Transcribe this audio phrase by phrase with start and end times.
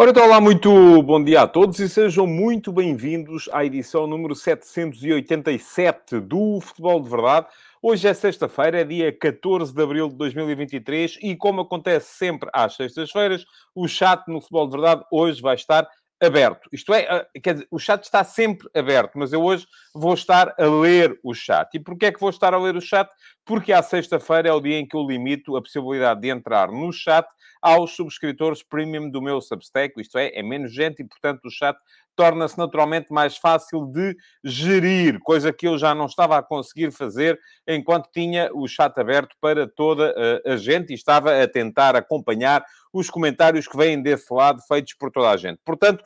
[0.00, 4.34] Ora, então, olá, muito bom dia a todos e sejam muito bem-vindos à edição número
[4.34, 7.46] 787 do Futebol de Verdade.
[7.82, 12.76] Hoje é sexta-feira, é dia 14 de abril de 2023 e, como acontece sempre às
[12.76, 13.44] sextas-feiras,
[13.74, 15.86] o chat no Futebol de Verdade hoje vai estar
[16.18, 16.66] aberto.
[16.72, 20.54] Isto é, ah, quer dizer, o chat está sempre aberto, mas eu hoje vou estar
[20.58, 21.74] a ler o chat.
[21.74, 23.10] E porquê é que vou estar a ler o chat?
[23.44, 26.90] Porque à sexta-feira é o dia em que eu limito a possibilidade de entrar no
[26.90, 27.26] chat
[27.60, 31.76] aos subscritores premium do meu Substack, isto é, é menos gente e, portanto, o chat
[32.16, 37.38] torna-se naturalmente mais fácil de gerir, coisa que eu já não estava a conseguir fazer
[37.66, 43.08] enquanto tinha o chat aberto para toda a gente e estava a tentar acompanhar os
[43.08, 45.60] comentários que vêm desse lado, feitos por toda a gente.
[45.64, 46.04] Portanto,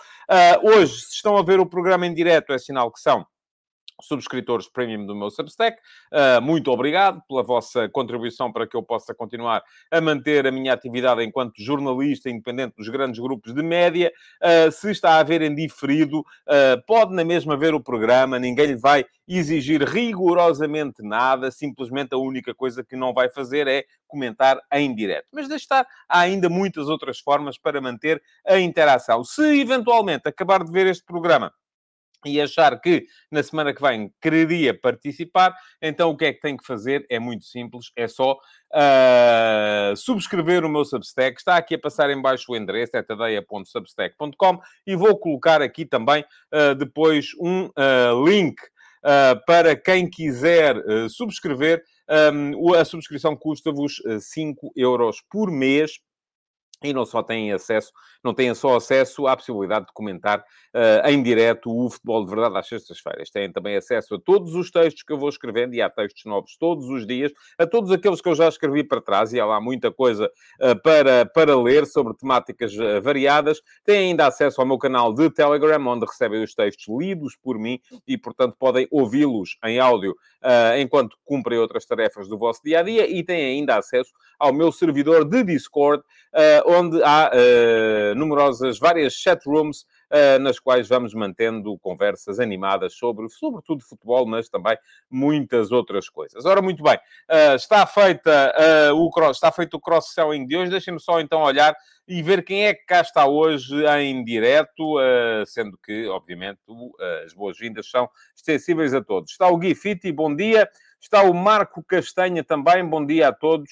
[0.62, 3.26] hoje, se estão a ver o programa em direto, é sinal que são
[4.00, 5.78] subscritores premium do meu Substack.
[6.12, 10.72] Uh, muito obrigado pela vossa contribuição para que eu possa continuar a manter a minha
[10.72, 14.12] atividade enquanto jornalista independente dos grandes grupos de média.
[14.42, 18.66] Uh, se está a ver em diferido, uh, pode na mesma ver o programa, ninguém
[18.66, 24.60] lhe vai exigir rigorosamente nada, simplesmente a única coisa que não vai fazer é comentar
[24.72, 25.26] em direto.
[25.32, 29.24] Mas deixe estar, há ainda muitas outras formas para manter a interação.
[29.24, 31.52] Se eventualmente acabar de ver este programa
[32.26, 36.56] e achar que na semana que vem quereria participar, então o que é que tem
[36.56, 37.04] que fazer?
[37.10, 41.38] É muito simples, é só uh, subscrever o meu Substack.
[41.38, 46.24] Está aqui a passar em baixo o endereço, é tadeia.substack.com e vou colocar aqui também
[46.52, 48.56] uh, depois um uh, link
[49.46, 50.76] para quem quiser
[51.10, 51.82] subscrever.
[52.32, 55.98] Um, a subscrição custa-vos 5 euros por mês
[56.84, 57.90] e não só têm acesso,
[58.22, 62.58] não têm só acesso à possibilidade de comentar uh, em direto o futebol de verdade
[62.58, 63.30] às sextas-feiras.
[63.30, 66.56] Têm também acesso a todos os textos que eu vou escrevendo, e há textos novos
[66.56, 69.60] todos os dias, a todos aqueles que eu já escrevi para trás, e há lá
[69.60, 70.30] muita coisa
[70.60, 73.62] uh, para, para ler sobre temáticas uh, variadas.
[73.84, 77.80] Têm ainda acesso ao meu canal de Telegram, onde recebem os textos lidos por mim,
[78.06, 80.14] e, portanto, podem ouvi-los em áudio
[80.78, 85.24] enquanto cumprem outras tarefas do vosso dia-a-dia, -dia, e têm ainda acesso ao meu servidor
[85.24, 86.02] de Discord,
[86.74, 93.82] onde há uh, numerosas, várias chatrooms uh, nas quais vamos mantendo conversas animadas sobre, sobretudo,
[93.82, 94.76] futebol, mas também
[95.10, 96.44] muitas outras coisas.
[96.44, 98.52] Ora, muito bem, uh, está, feita,
[98.94, 100.70] o cross, está feito o cross-selling de hoje.
[100.70, 101.74] Deixem-me só então olhar
[102.06, 104.96] e ver quem é que cá está hoje em direto,
[105.46, 106.60] sendo que, obviamente,
[107.24, 109.30] as boas-vindas são extensíveis a todos.
[109.30, 110.68] Está o Gui Fitti, bom dia.
[111.00, 113.70] Está o Marco Castanha também, bom dia a todos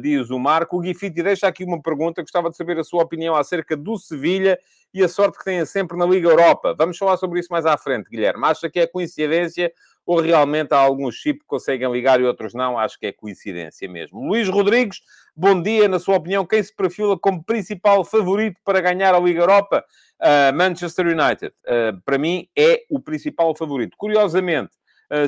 [0.00, 0.76] diz o Marco.
[0.76, 4.58] O Guifiti deixa aqui uma pergunta, gostava de saber a sua opinião acerca do Sevilha
[4.94, 6.74] e a sorte que tem sempre na Liga Europa.
[6.76, 8.44] Vamos falar sobre isso mais à frente, Guilherme.
[8.44, 9.72] Acha que é coincidência
[10.04, 12.78] ou realmente há alguns chip que conseguem ligar e outros não?
[12.78, 14.20] Acho que é coincidência mesmo.
[14.20, 15.00] Luís Rodrigues,
[15.34, 15.88] bom dia.
[15.88, 19.84] Na sua opinião, quem se perfila como principal favorito para ganhar a Liga Europa?
[20.20, 21.54] Uh, Manchester United.
[21.64, 23.96] Uh, para mim, é o principal favorito.
[23.96, 24.70] Curiosamente,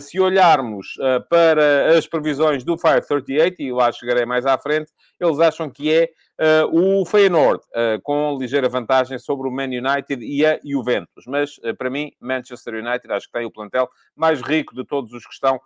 [0.00, 4.90] se olharmos eh, para as previsões do Fire 38, e lá chegarei mais à frente,
[5.20, 10.16] eles acham que é Uh, o Feyenoord, uh, com ligeira vantagem sobre o Man United
[10.20, 11.26] e a Juventus.
[11.28, 15.12] Mas, uh, para mim, Manchester United acho que tem o plantel mais rico de todos
[15.12, 15.60] os que estão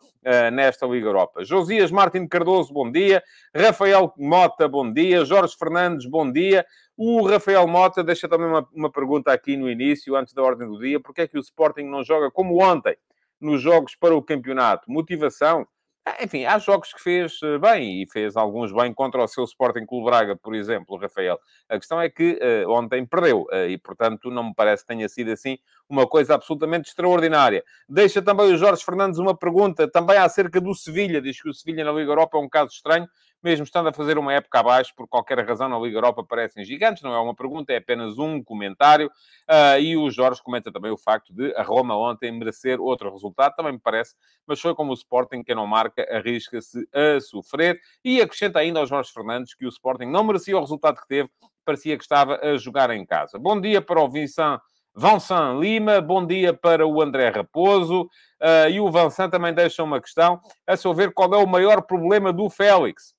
[0.52, 1.42] nesta Liga Europa.
[1.42, 3.22] Josias Martin Cardoso, bom dia.
[3.56, 5.24] Rafael Mota, bom dia.
[5.24, 6.66] Jorge Fernandes, bom dia.
[6.94, 10.78] O Rafael Mota deixa também uma, uma pergunta aqui no início, antes da ordem do
[10.78, 11.00] dia.
[11.00, 12.94] Porquê é que o Sporting não joga como ontem?
[13.40, 14.90] Nos jogos para o campeonato.
[14.90, 15.66] Motivação.
[16.04, 19.44] Ah, enfim, há jogos que fez eh, bem e fez alguns bem contra o seu
[19.44, 21.38] Sporting Clube Braga, por exemplo, Rafael.
[21.68, 25.06] A questão é que uh, ontem perdeu uh, e, portanto, não me parece que tenha
[25.06, 27.62] sido assim uma coisa absolutamente extraordinária.
[27.86, 31.20] Deixa também o Jorge Fernandes uma pergunta também acerca do Sevilha.
[31.20, 33.06] Diz que o Sevilha na Liga Europa é um caso estranho
[33.42, 37.02] mesmo estando a fazer uma época abaixo, por qualquer razão na Liga Europa parecem gigantes,
[37.02, 39.08] não é uma pergunta, é apenas um comentário.
[39.48, 43.54] Uh, e o Jorge comenta também o facto de a Roma ontem merecer outro resultado,
[43.54, 44.14] também me parece,
[44.46, 47.80] mas foi como o Sporting, quem não marca, arrisca-se a sofrer.
[48.04, 51.30] E acrescenta ainda ao Jorge Fernandes que o Sporting não merecia o resultado que teve,
[51.64, 53.38] parecia que estava a jogar em casa.
[53.38, 54.60] Bom dia para o Vincent.
[54.96, 58.02] Vincent Lima, bom dia para o André Raposo.
[58.42, 61.82] Uh, e o Vincent também deixa uma questão, a seu ver, qual é o maior
[61.82, 63.17] problema do Félix?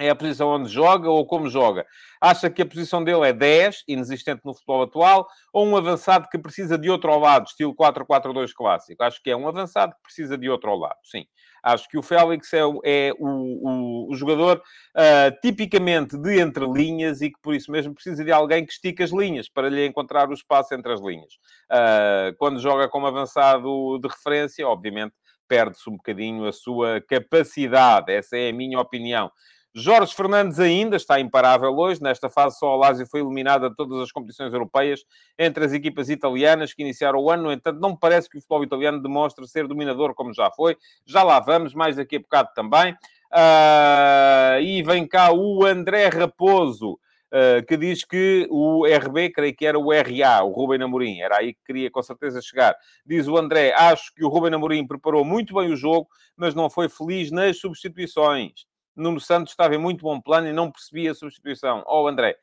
[0.00, 1.86] É a posição onde joga ou como joga.
[2.20, 6.38] Acha que a posição dele é 10, inexistente no futebol atual, ou um avançado que
[6.38, 9.02] precisa de outro ao lado, estilo 4-4-2 clássico?
[9.02, 11.26] Acho que é um avançado que precisa de outro ao lado, sim.
[11.62, 17.22] Acho que o Félix é, é o, o, o, jogador uh, tipicamente de entre linhas
[17.22, 20.28] e que por isso mesmo precisa de alguém que estique as linhas para lhe encontrar
[20.28, 21.32] o espaço entre as linhas.
[21.72, 25.14] Uh, quando joga como avançado de referência, obviamente
[25.48, 28.12] perde-se um bocadinho a sua capacidade.
[28.12, 29.30] Essa é a minha opinião.
[29.76, 32.00] Jorge Fernandes ainda está imparável hoje.
[32.00, 35.04] Nesta fase, só a Lazio foi eliminada de todas as competições europeias
[35.36, 37.44] entre as equipas italianas que iniciaram o ano.
[37.44, 40.76] No entanto, não me parece que o futebol italiano demonstre ser dominador como já foi.
[41.04, 42.92] Já lá vamos, mais daqui a bocado também.
[43.32, 49.66] Uh, e vem cá o André Raposo, uh, que diz que o RB, creio que
[49.66, 52.76] era o RA, o Rubem Amorim, era aí que queria com certeza chegar.
[53.04, 56.06] Diz o André, acho que o Rubem Amorim preparou muito bem o jogo,
[56.36, 58.72] mas não foi feliz nas substituições.
[58.96, 61.82] Nuno Santos estava em muito bom plano e não percebia a substituição.
[61.86, 62.36] Oh, André,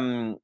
[0.00, 0.38] um,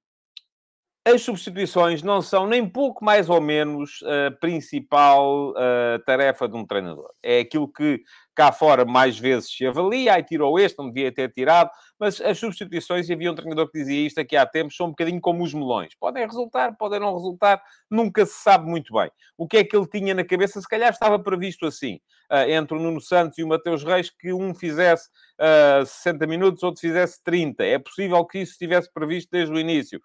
[1.06, 6.66] as substituições não são nem pouco mais ou menos a principal uh, tarefa de um
[6.66, 7.10] treinador.
[7.22, 8.02] É aquilo que
[8.34, 12.38] cá fora mais vezes se avalia, aí tirou este, não devia ter tirado, mas as
[12.38, 15.42] substituições, e havia um treinador que dizia isto aqui há tempos, são um bocadinho como
[15.42, 15.94] os melões.
[15.98, 19.10] Podem resultar, podem não resultar, nunca se sabe muito bem.
[19.38, 20.60] O que é que ele tinha na cabeça?
[20.60, 22.00] Se calhar estava previsto assim,
[22.30, 25.08] uh, entre o Nuno Santos e o Mateus Reis, que um fizesse
[25.40, 27.64] uh, ah, 60 minutos, outro fizesse 30.
[27.64, 30.00] É possível que isso estivesse previsto desde o início.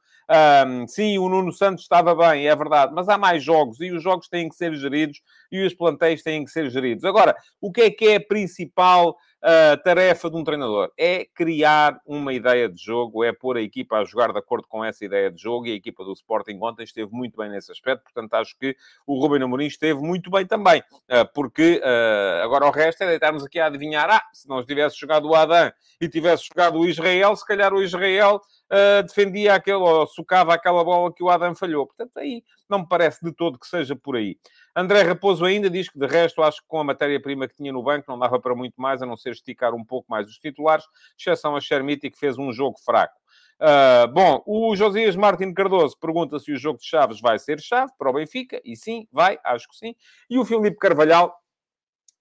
[0.87, 4.27] Sim, o Nuno Santos estava bem, é verdade, mas há mais jogos e os jogos
[4.27, 5.21] têm que ser geridos
[5.51, 7.03] e os plantéis têm que ser geridos.
[7.03, 10.91] Agora, o que é que é a principal uh, tarefa de um treinador?
[10.97, 14.83] É criar uma ideia de jogo, é pôr a equipa a jogar de acordo com
[14.83, 18.03] essa ideia de jogo e a equipa do Sporting ontem esteve muito bem nesse aspecto,
[18.03, 18.75] portanto acho que
[19.05, 23.43] o Ruben Amorim esteve muito bem também, uh, porque uh, agora o resto é deitarmos
[23.43, 27.35] aqui a adivinhar, ah, se não tivesse jogado o Adam e tivesse jogado o Israel,
[27.35, 31.85] se calhar o Israel uh, defendia aquele, ou socava aquela bola que o Adam falhou.
[31.85, 34.37] Portanto, aí não me parece de todo que seja por aí.
[34.79, 37.83] André Raposo ainda diz que, de resto, acho que com a matéria-prima que tinha no
[37.83, 40.85] banco não dava para muito mais, a não ser esticar um pouco mais os titulares,
[41.17, 43.19] exceção a Chermiti, que fez um jogo fraco.
[43.59, 47.91] Uh, bom, o Josias Martin Cardoso pergunta se o jogo de Chaves vai ser chave
[47.99, 49.93] para o Benfica, e sim, vai, acho que sim.
[50.29, 51.37] E o Filipe Carvalhal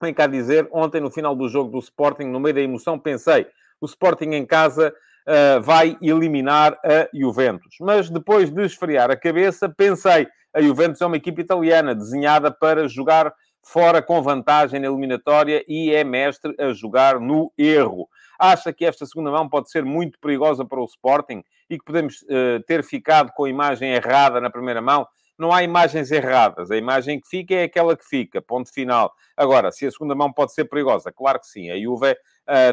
[0.03, 3.47] vem cá dizer, ontem no final do jogo do Sporting, no meio da emoção, pensei,
[3.81, 4.93] o Sporting em casa
[5.29, 7.77] uh, vai eliminar a Juventus.
[7.81, 12.89] Mas depois de esfriar a cabeça, pensei, a Juventus é uma equipe italiana desenhada para
[12.89, 13.33] jogar
[13.63, 18.09] fora com vantagem na eliminatória e é mestre a jogar no erro.
[18.39, 22.23] Acha que esta segunda mão pode ser muito perigosa para o Sporting e que podemos
[22.23, 25.07] uh, ter ficado com a imagem errada na primeira mão?
[25.39, 26.71] Não há imagens erradas.
[26.71, 28.43] A imagem que fica é aquela que fica.
[28.43, 29.13] Ponto final.
[29.37, 31.71] Agora, se a segunda mão pode ser perigosa, claro que sim.
[31.71, 32.17] A Juve uh,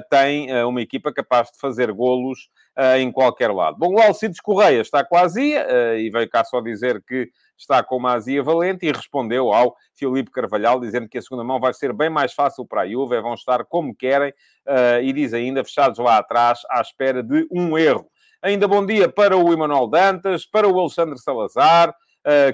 [0.09, 3.77] tem uh, uma equipa capaz de fazer golos uh, em qualquer lado.
[3.77, 5.67] Bom, o Alcides Correia está com a azia
[5.97, 10.31] e veio cá só dizer que está com uma azia valente e respondeu ao Filipe
[10.31, 13.35] Carvalhal, dizendo que a segunda mão vai ser bem mais fácil para a Juve, vão
[13.35, 14.33] estar como querem,
[15.01, 18.09] e diz ainda, fechados lá atrás, à espera de um erro.
[18.41, 21.95] Ainda bom dia para o Emanuel Dantas, para o Alexandre Salazar,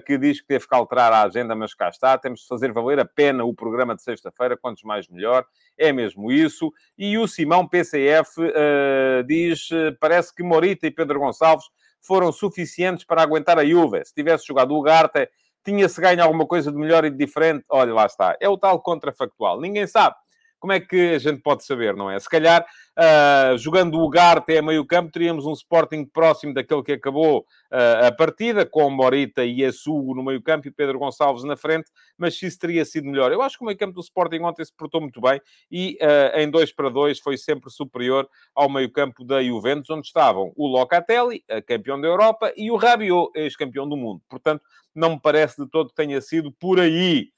[0.05, 2.17] que diz que teve que alterar a agenda, mas cá está.
[2.17, 5.45] Temos de fazer valer a pena o programa de sexta-feira, quantos mais melhor.
[5.77, 6.71] É mesmo isso.
[6.97, 11.65] E o Simão PCF eh, diz: eh, parece que Morita e Pedro Gonçalves
[12.01, 14.03] foram suficientes para aguentar a Juve.
[14.03, 15.29] Se tivesse jogado o Garte,
[15.63, 17.63] tinha-se ganho alguma coisa de melhor e de diferente.
[17.69, 18.35] Olha, lá está.
[18.39, 19.61] É o tal contrafactual.
[19.61, 20.15] Ninguém sabe.
[20.61, 22.19] Como é que a gente pode saber, não é?
[22.19, 22.63] Se calhar,
[22.95, 28.05] uh, jogando o Garte a meio campo, teríamos um Sporting próximo daquele que acabou uh,
[28.05, 32.37] a partida, com Morita e Assugo no meio campo e Pedro Gonçalves na frente, mas
[32.37, 33.31] se isso teria sido melhor.
[33.31, 36.37] Eu acho que o meio campo do Sporting ontem se portou muito bem e uh,
[36.37, 40.67] em 2 para 2 foi sempre superior ao meio campo da Juventus, onde estavam o
[40.67, 44.21] Locatelli, campeão da Europa, e o Rabiot, ex-campeão do mundo.
[44.29, 44.61] Portanto,
[44.93, 47.29] não me parece de todo que tenha sido por aí.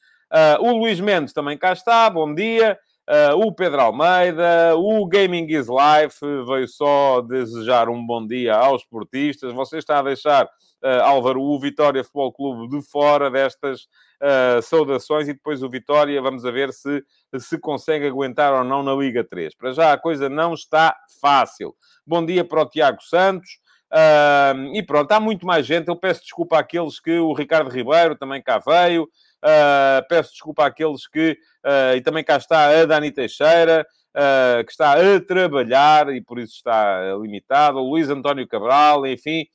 [0.60, 2.78] O Luís Mendes também cá está, bom dia.
[3.06, 8.82] Uh, o Pedro Almeida, o Gaming is Life veio só desejar um bom dia aos
[8.84, 9.52] esportistas.
[9.52, 13.82] Você está a deixar, uh, Álvaro, o Vitória Futebol Clube de fora destas
[14.22, 17.04] uh, saudações e depois o Vitória, vamos ver se
[17.40, 19.54] se consegue aguentar ou não na Liga 3.
[19.56, 21.76] Para já a coisa não está fácil.
[22.08, 23.60] Bom dia para o Tiago Santos.
[23.92, 25.88] Uh, e pronto, há muito mais gente.
[25.88, 29.10] Eu peço desculpa àqueles que o Ricardo Ribeiro também cá veio.
[29.44, 31.38] Uh, peço desculpa àqueles que.
[31.66, 33.86] Uh, e também cá está a Dani Teixeira,
[34.16, 37.80] uh, que está a trabalhar e por isso está limitado.
[37.80, 39.46] O Luís António Cabral, enfim,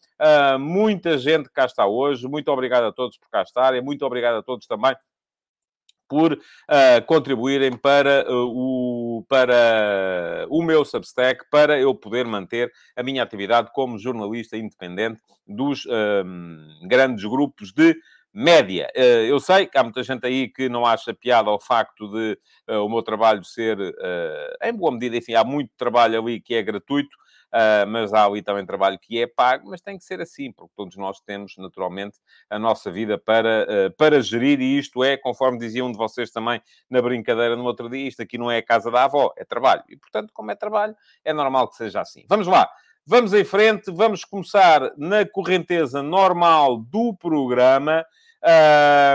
[0.60, 2.28] muita gente cá está hoje.
[2.28, 3.80] Muito obrigado a todos por cá estarem.
[3.80, 4.94] Muito obrigado a todos também
[6.08, 13.02] por uh, contribuírem para, uh, o, para o meu Substack, para eu poder manter a
[13.02, 17.94] minha atividade como jornalista independente dos uh, grandes grupos de
[18.32, 18.90] média.
[18.94, 22.88] Eu sei que há muita gente aí que não acha piada ao facto de o
[22.88, 23.78] meu trabalho ser,
[24.62, 27.16] em boa medida, enfim, há muito trabalho ali que é gratuito,
[27.48, 30.72] Uh, mas há ali também trabalho que é pago, mas tem que ser assim, porque
[30.76, 32.18] todos nós temos, naturalmente,
[32.50, 36.30] a nossa vida para, uh, para gerir, e isto é, conforme dizia um de vocês
[36.30, 39.44] também na brincadeira no outro dia, isto aqui não é a casa da avó, é
[39.46, 39.82] trabalho.
[39.88, 40.94] E, portanto, como é trabalho,
[41.24, 42.26] é normal que seja assim.
[42.28, 42.70] Vamos lá.
[43.10, 48.04] Vamos em frente, vamos começar na correnteza normal do programa.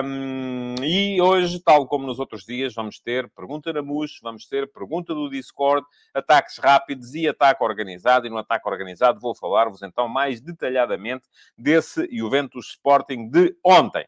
[0.04, 4.68] Um, e hoje, tal como nos outros dias, vamos ter pergunta na MUS, vamos ter
[4.72, 8.26] pergunta do Discord, ataques rápidos e ataque organizado.
[8.26, 14.08] E no ataque organizado vou falar-vos então mais detalhadamente desse Juventus Sporting de ontem.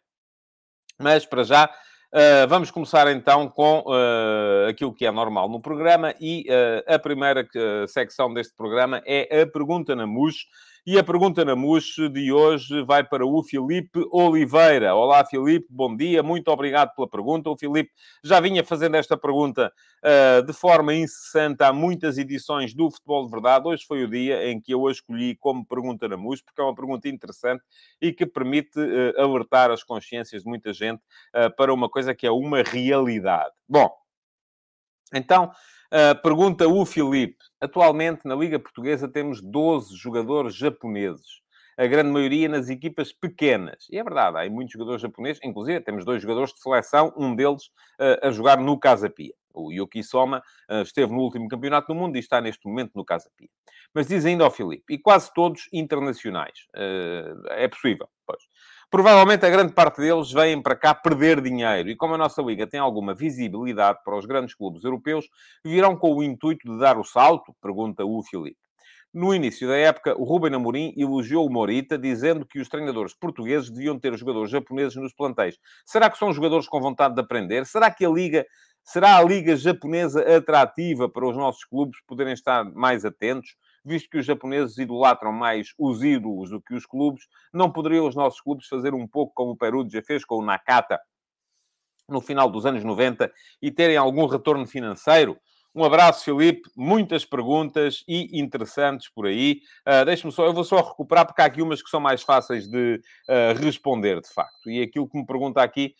[0.97, 1.69] Mas para já,
[2.15, 6.97] Uh, vamos começar então com uh, aquilo que é normal no programa e uh, a
[6.97, 7.45] primeira
[7.89, 10.45] secção deste programa é a pergunta na MUS.
[10.87, 14.93] E a pergunta na MUS de hoje vai para o Filipe Oliveira.
[14.93, 17.49] Olá, Filipe, bom dia, muito obrigado pela pergunta.
[17.49, 17.89] O Filipe
[18.23, 19.73] já vinha fazendo esta pergunta
[20.03, 23.67] uh, de forma incessante há muitas edições do Futebol de Verdade.
[23.67, 26.63] Hoje foi o dia em que eu a escolhi como pergunta na MUS, porque é
[26.63, 27.63] uma pergunta interessante
[27.99, 31.01] e que permite uh, alertar as consciências de muita gente
[31.35, 33.49] uh, para uma coisa que é uma realidade.
[33.67, 33.89] Bom,
[35.11, 35.51] então.
[35.91, 37.37] Uh, pergunta o Filipe.
[37.61, 41.41] Atualmente, na Liga Portuguesa, temos 12 jogadores japoneses.
[41.77, 43.85] A grande maioria nas equipas pequenas.
[43.91, 45.41] E é verdade, há muitos jogadores japoneses.
[45.43, 47.65] Inclusive, temos dois jogadores de seleção, um deles
[47.99, 49.33] uh, a jogar no Casa Pia.
[49.53, 53.05] O Yuki Soma uh, esteve no último campeonato do mundo e está neste momento no
[53.05, 53.49] Casa Pia.
[53.93, 56.67] Mas diz ainda ao Filipe, e quase todos internacionais.
[57.51, 58.43] é possível, pois.
[58.95, 61.89] Provavelmente a grande parte deles vêm para cá perder dinheiro.
[61.89, 65.25] E como a nossa liga tem alguma visibilidade para os grandes clubes europeus,
[65.65, 67.53] virão com o intuito de dar o salto?
[67.61, 68.55] Pergunta o Filipe.
[69.13, 73.69] No início da época, o Ruben Amorim elogiou o Morita, dizendo que os treinadores portugueses
[73.69, 75.57] deviam ter jogadores japoneses nos plantéis.
[75.85, 77.65] Será que são jogadores com vontade de aprender?
[77.65, 78.45] Será que a liga
[78.81, 83.57] será a liga japonesa atrativa para os nossos clubes poderem estar mais atentos?
[83.85, 88.15] Visto que os japoneses idolatram mais os ídolos do que os clubes, não poderiam os
[88.15, 90.99] nossos clubes fazer um pouco como o Perugia fez com o Nakata
[92.09, 95.37] no final dos anos 90 e terem algum retorno financeiro?
[95.77, 96.69] Um abraço, Filipe.
[96.73, 99.59] Muitas perguntas e interessantes por aí.
[99.85, 102.65] Uh, Deixe-me só, eu vou só recuperar, porque há aqui umas que são mais fáceis
[102.65, 104.69] de uh, responder, de facto.
[104.69, 105.93] E aquilo que me pergunta aqui,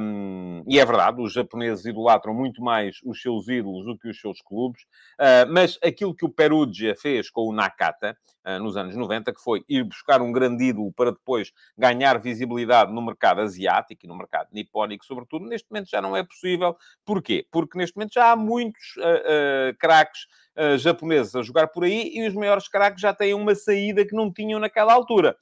[0.00, 4.18] um, e é verdade, os japoneses idolatram muito mais os seus ídolos do que os
[4.18, 4.80] seus clubes,
[5.20, 8.16] uh, mas aquilo que o Perugia fez com o Nakata,
[8.58, 13.02] nos anos 90, que foi ir buscar um grande ídolo para depois ganhar visibilidade no
[13.02, 16.74] mercado asiático e no mercado nipónico, sobretudo, neste momento já não é possível.
[17.04, 17.46] Porquê?
[17.50, 18.96] Porque neste momento já há muitos
[19.78, 20.26] craques
[20.56, 24.14] uh, japoneses a jogar por aí e os maiores craques já têm uma saída que
[24.14, 25.36] não tinham naquela altura.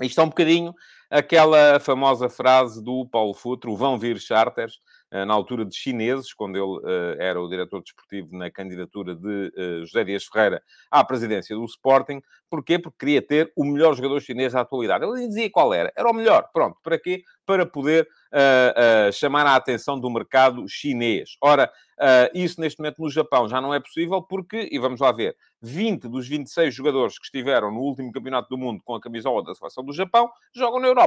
[0.00, 0.74] Isto é um bocadinho
[1.10, 4.78] aquela famosa frase do Paulo Futre, vão vir charters,
[5.10, 9.50] na altura de chineses, quando ele era o diretor desportivo na candidatura de
[9.80, 12.20] José Dias Ferreira à presidência do Sporting.
[12.50, 12.78] Porquê?
[12.78, 15.04] Porque queria ter o melhor jogador chinês da atualidade.
[15.04, 15.92] Ele dizia qual era.
[15.96, 16.48] Era o melhor.
[16.52, 16.78] Pronto.
[16.82, 17.22] Para quê?
[17.44, 21.36] Para poder uh, uh, chamar a atenção do mercado chinês.
[21.42, 25.12] Ora, uh, isso neste momento no Japão já não é possível porque, e vamos lá
[25.12, 29.42] ver, 20 dos 26 jogadores que estiveram no último campeonato do mundo com a camisola
[29.42, 30.97] da seleção do Japão jogam na Europa.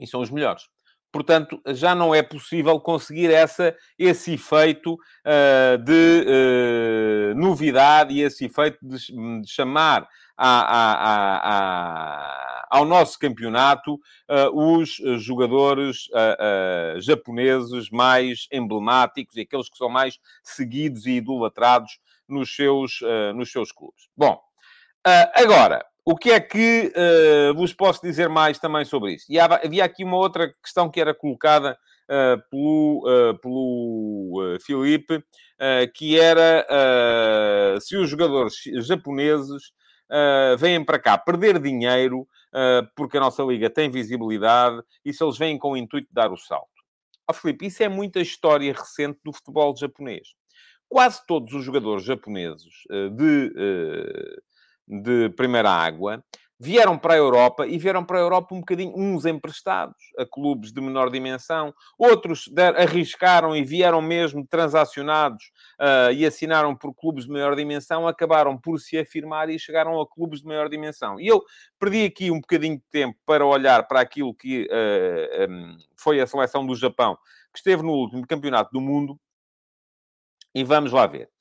[0.00, 0.64] E são os melhores.
[1.14, 8.46] Portanto, já não é possível conseguir essa, esse efeito uh, de uh, novidade e esse
[8.46, 8.96] efeito de,
[9.40, 16.08] de chamar a, a, a, ao nosso campeonato uh, os jogadores
[16.98, 22.98] japoneses mais emblemáticos e aqueles que são mais seguidos e idolatrados nos seus,
[23.36, 24.08] nos seus clubes.
[24.16, 24.40] Bom,
[25.32, 29.24] agora, o que é que uh, vos posso dizer mais também sobre isso?
[29.28, 35.24] E havia aqui uma outra questão que era colocada uh, pelo, uh, pelo Filipe,
[35.94, 36.66] que era
[37.80, 39.72] se os jogadores japoneses
[40.58, 42.26] vêm para cá perder dinheiro
[42.96, 46.32] porque a nossa liga tem visibilidade e se eles vêm com o intuito de dar
[46.32, 46.68] o salto.
[47.28, 50.34] Ó oh, Filipe, isso é muita história recente do futebol japonês.
[50.88, 52.72] Quase todos os jogadores japoneses
[53.16, 53.52] de
[54.86, 56.22] de primeira água,
[56.58, 60.72] vieram para a Europa e vieram para a Europa um bocadinho, uns emprestados a clubes
[60.72, 65.44] de menor dimensão, outros arriscaram e vieram mesmo transacionados
[65.80, 70.08] uh, e assinaram por clubes de maior dimensão, acabaram por se afirmar e chegaram a
[70.08, 71.20] clubes de maior dimensão.
[71.20, 71.42] E eu
[71.78, 76.26] perdi aqui um bocadinho de tempo para olhar para aquilo que uh, um, foi a
[76.26, 77.16] seleção do Japão,
[77.52, 79.18] que esteve no último campeonato do mundo,
[80.54, 81.33] e vamos lá ver.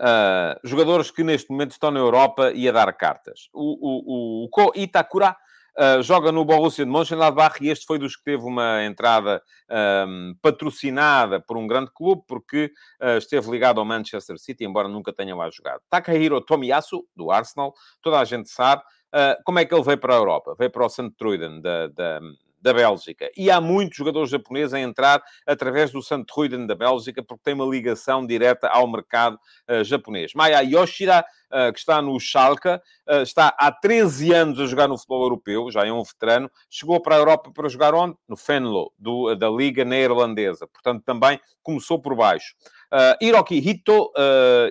[0.00, 3.50] Uh, jogadores que neste momento estão na Europa e a dar cartas.
[3.52, 5.36] O, o, o Ko Itakura
[5.78, 9.42] uh, joga no Borussia de Mönchengladbach e este foi dos que teve uma entrada
[10.08, 15.12] um, patrocinada por um grande clube, porque uh, esteve ligado ao Manchester City, embora nunca
[15.12, 15.82] tenha lá jogado.
[15.90, 18.82] Takahiro Tomiyasu, do Arsenal, toda a gente sabe.
[19.44, 20.56] como é que ele veio para a Europa?
[20.58, 21.10] Veio para o St.
[21.10, 22.20] Truiden, da, da
[22.60, 23.30] da Bélgica.
[23.36, 27.64] E há muitos jogadores japoneses a entrar através do Sandruiden da Bélgica, porque tem uma
[27.64, 29.38] ligação direta ao mercado
[29.68, 30.32] uh, japonês.
[30.34, 34.96] Maya Yoshida, uh, que está no Schalke, uh, está há 13 anos a jogar no
[34.96, 38.16] futebol europeu, já é um veterano, chegou para a Europa para jogar onde?
[38.28, 40.66] No Venlo, do, da Liga Neerlandesa.
[40.66, 42.54] Portanto, também começou por baixo.
[43.20, 44.10] Hiroki Hito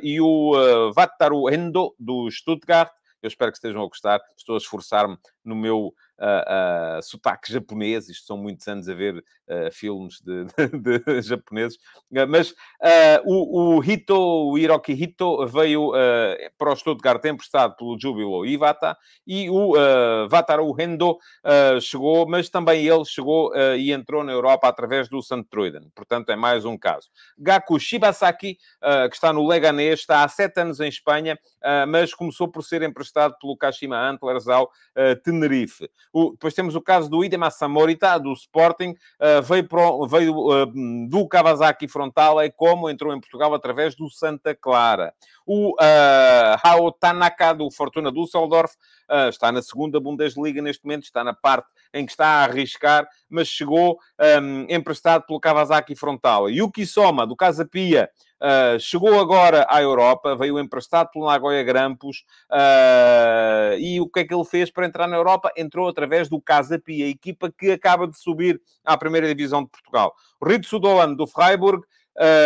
[0.04, 2.92] e o Wataru Endo, do Stuttgart,
[3.22, 4.22] eu espero que estejam a gostar.
[4.38, 8.10] Estou a esforçar-me no meu uh, uh, sotaque japonês.
[8.10, 10.46] Isto são muitos anos a ver uh, filmes de,
[10.80, 11.78] de, de japoneses.
[12.12, 12.54] Uh, mas
[13.26, 15.92] o, o, Hito, o Hiroki Hito, veio
[16.58, 21.18] para o Stuttgart emprestado pelo Jubilo Iwata e o uh, Wataru Hendo
[21.82, 25.44] chegou, mas também ele chegou e entrou na Europa através do St.
[25.50, 25.90] Truiden.
[25.96, 27.10] Portanto, é mais um caso.
[27.38, 28.58] Gaku Shibasaki,
[29.10, 31.38] que está no Leganés, está há sete anos em Espanha,
[31.88, 34.70] mas começou por ser emprestado pelo Kashima Antlers ao
[35.24, 35.90] Tenerife.
[36.14, 40.66] O, depois temos o caso do Idema Samorita, do Sporting, uh, veio, pro, veio uh,
[41.08, 45.14] do Kawasaki Frontal, é como entrou em Portugal através do Santa Clara.
[45.46, 48.74] O uh, Hao Tanaka, do Fortuna Düsseldorf,
[49.10, 53.08] uh, está na segunda Bundesliga neste momento, está na parte em que está a arriscar,
[53.30, 53.98] mas chegou
[54.42, 56.50] um, emprestado pelo Kawasaki Frontal.
[56.50, 58.10] E o Kisoma, do Casa Pia,
[58.42, 62.24] Uh, chegou agora à Europa, veio emprestado pelo Nagoya Grampus.
[62.52, 65.52] Uh, e o que é que ele fez para entrar na Europa?
[65.58, 69.70] Entrou através do Casa Pia, a equipa que acaba de subir à primeira divisão de
[69.70, 70.14] Portugal.
[70.40, 71.84] O Ritsu Doan, do Freiburg.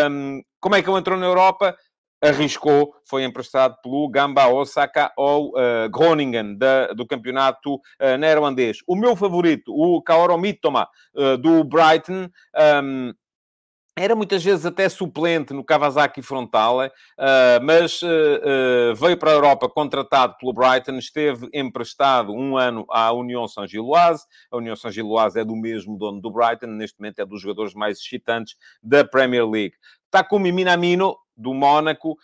[0.09, 1.75] Um, como é que ele entrou na Europa?
[2.23, 8.77] arriscou, foi emprestado pelo Gamba Osaka ou uh, Groningen, da, do campeonato uh, neerlandês.
[8.87, 12.29] O meu favorito, o Kaoro Mitoma, uh, do Brighton,
[12.81, 13.13] um,
[13.95, 19.35] era muitas vezes até suplente no Kawasaki Frontale, uh, mas uh, uh, veio para a
[19.35, 24.25] Europa contratado pelo Brighton, esteve emprestado um ano à União São Giloase.
[24.51, 27.75] A União São Giloase é do mesmo dono do Brighton, neste momento é dos jogadores
[27.75, 29.75] mais excitantes da Premier League.
[30.13, 32.15] Takumi Minamino, do Mónaco,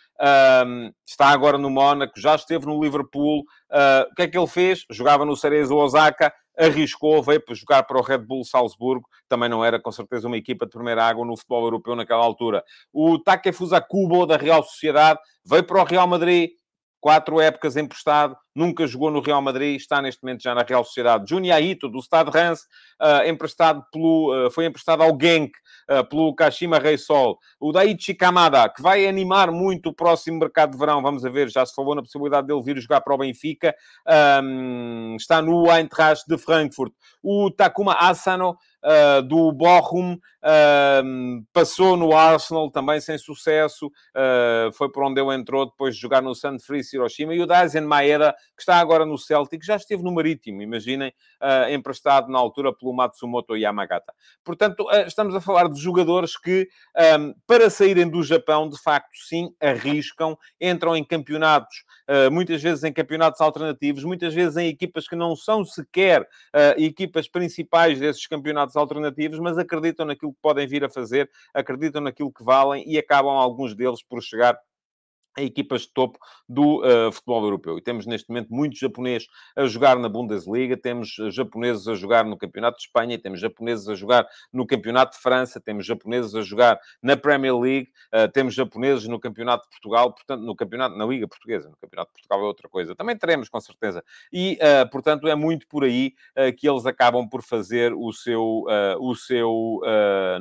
[0.68, 3.40] um, está agora no Mónaco, já esteve no Liverpool.
[3.40, 4.86] Uh, o que é que ele fez?
[4.92, 9.66] Jogava no Cerezo Osaka, arriscou, veio para jogar para o Red Bull Salzburgo, também não
[9.66, 12.64] era com certeza uma equipa de primeira água no futebol europeu naquela altura.
[12.94, 16.52] O Takefusa Kubo, da Real Sociedade, veio para o Real Madrid,
[17.00, 21.30] quatro épocas emprestado, nunca jogou no Real Madrid, está neste momento já na Real Sociedade.
[21.30, 22.62] Junya Ito, do Stade Reims,
[23.02, 25.52] uh, emprestado pelo, uh, foi emprestado ao Genk,
[25.90, 27.38] uh, pelo Kashima Reysol.
[27.60, 31.50] O Daichi Kamada, que vai animar muito o próximo mercado de verão, vamos a ver,
[31.50, 33.74] já se falou na possibilidade dele vir jogar para o Benfica,
[34.44, 36.92] um, está no Eintracht de Frankfurt.
[37.24, 38.58] O Takuma Asano,
[39.28, 45.66] do Bochum, uh, passou no Arsenal também sem sucesso, uh, foi por onde ele entrou
[45.66, 46.34] depois de jogar no
[46.66, 50.62] Fris Hiroshima, e o Daisen Maeda, que está agora no Celtic, já esteve no Marítimo,
[50.62, 51.14] imaginem,
[51.72, 54.14] emprestado na altura pelo Matsumoto Yamagata.
[54.44, 56.68] Portanto, estamos a falar de jogadores que,
[57.18, 61.84] um, para saírem do Japão, de facto, sim, arriscam, entram em campeonatos,
[62.32, 66.28] muitas vezes em campeonatos alternativos, muitas vezes em equipas que não são sequer
[66.78, 72.32] equipas principais desses campeonatos alternativos, mas acreditam naquilo que podem vir a fazer, acreditam naquilo
[72.32, 74.58] que valem e acabam alguns deles por chegar
[75.38, 77.78] a equipas de topo do uh, futebol europeu.
[77.78, 82.26] E temos neste momento muitos japoneses a jogar na Bundesliga, temos eh, japoneses a jogar
[82.26, 86.42] no Campeonato de Espanha, temos japoneses a jogar no Campeonato de França, temos japoneses a
[86.42, 91.06] jogar na Premier League, uh, temos japoneses no Campeonato de Portugal, portanto, no Campeonato, na
[91.06, 92.96] Liga Portuguesa, no Campeonato de Portugal é outra coisa.
[92.96, 94.04] Também teremos, com certeza.
[94.32, 96.14] E, uh, portanto, é muito por aí
[96.58, 98.66] que eles acabam por fazer o seu,
[99.00, 99.82] o seu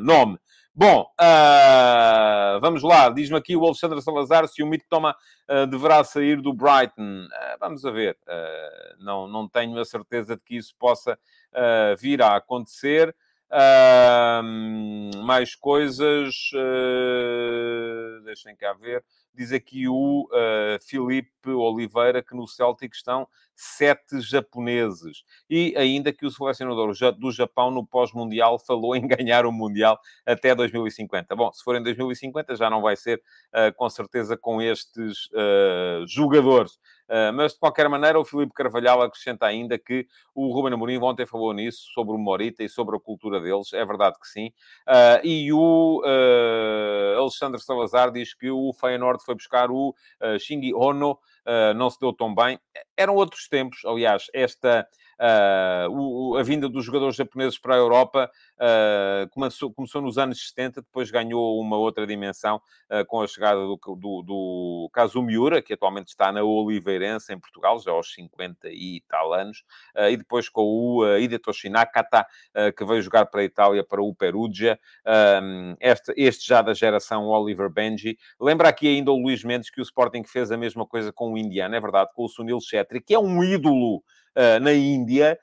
[0.01, 0.39] nome.
[0.81, 3.11] Bom, uh, vamos lá.
[3.11, 5.13] Diz-me aqui o Alexandre Salazar se o Mitoma
[5.51, 7.25] uh, deverá sair do Brighton.
[7.27, 8.17] Uh, vamos a ver.
[9.01, 11.19] não, não tenho a certeza de que isso possa
[11.99, 13.13] vir a acontecer.
[15.25, 16.33] mais coisas.
[18.25, 19.05] deixem cá ver.
[19.39, 25.25] Diz aqui o uh, Filipe Oliveira que no Celtic estão sete japoneses.
[25.51, 30.55] E ainda que o selecionador do Japão, no pós-mundial, falou em ganhar o Mundial até
[30.55, 31.35] 2050.
[31.35, 33.21] Bom, se for em 2050, já não vai ser,
[33.53, 36.79] uh, com certeza, com estes uh, jogadores.
[37.09, 41.27] Uh, mas, de qualquer maneira, o Filipe Carvalhal acrescenta ainda que o Ruben Amorim ontem
[41.27, 43.73] falou nisso, sobre o Morita e sobre a cultura deles.
[43.73, 44.53] É verdade que sim.
[45.25, 46.03] E o
[47.19, 49.95] Alexandre Salazar diz que o Feyenoord foi buscar o
[50.41, 51.19] Shingi Ono,
[51.77, 52.59] não se deu tão bem.
[52.97, 54.89] Eram outros tempos, aliás, esta
[55.21, 60.49] Uh, o, a vinda dos jogadores japoneses para a Europa uh, começou, começou nos anos
[60.49, 65.73] 70, depois ganhou uma outra dimensão uh, com a chegada do, do, do Kazumiura, que
[65.73, 69.65] atualmente está na Oliveirense, em Portugal, já aos 50 e tal anos,
[70.11, 72.27] e depois com o uh, Hidetoshi Nakata,
[72.77, 74.79] que veio jogar para a Itália, para o Perugia,
[75.81, 78.19] este, este já da geração Oliver Benji.
[78.41, 81.39] Lembra aqui ainda o Luís Mendes que o Sporting fez a mesma coisa com o
[81.39, 84.03] Indiano, é verdade, com o Sunil Chetri, que é um ídolo
[84.37, 85.39] uh, na Índia.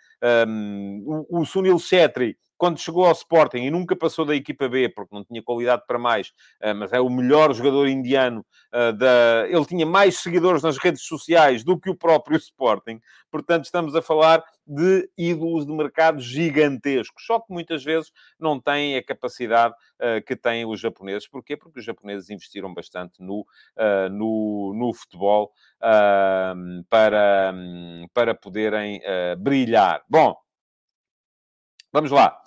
[0.47, 4.89] Um, o, o Sunil Chetri quando chegou ao Sporting e nunca passou da equipa B,
[4.89, 9.45] porque não tinha qualidade para mais, eh, mas é o melhor jogador indiano eh, da...
[9.49, 12.99] Ele tinha mais seguidores nas redes sociais do que o próprio Sporting.
[13.29, 17.25] Portanto, estamos a falar de ídolos de mercado gigantescos.
[17.25, 21.27] Só que muitas vezes não têm a capacidade uh, que têm os japoneses.
[21.27, 21.57] Porquê?
[21.57, 23.45] Porque os japoneses investiram bastante no,
[24.11, 29.01] no, no futebol uh, para, um, para poderem
[29.37, 30.01] brilhar.
[30.09, 30.35] Bom,
[31.91, 32.41] vamos lá.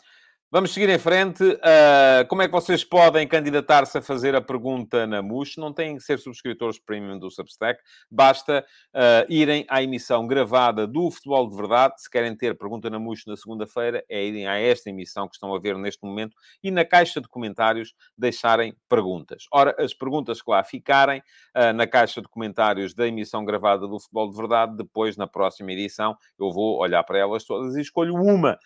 [0.51, 1.45] Vamos seguir em frente.
[1.45, 5.59] Uh, como é que vocês podem candidatar-se a fazer a pergunta na MUS?
[5.59, 7.79] Não têm que ser subscritores premium do Substack.
[8.11, 12.01] Basta uh, irem à emissão gravada do Futebol de Verdade.
[12.01, 15.55] Se querem ter pergunta na MUS na segunda-feira, é irem a esta emissão que estão
[15.55, 16.35] a ver neste momento
[16.65, 19.45] e na caixa de comentários deixarem perguntas.
[19.53, 21.21] Ora, as perguntas que lá ficarem
[21.55, 25.73] uh, na caixa de comentários da emissão gravada do Futebol de Verdade, depois, na próxima
[25.73, 28.59] edição, eu vou olhar para elas todas e escolho uma.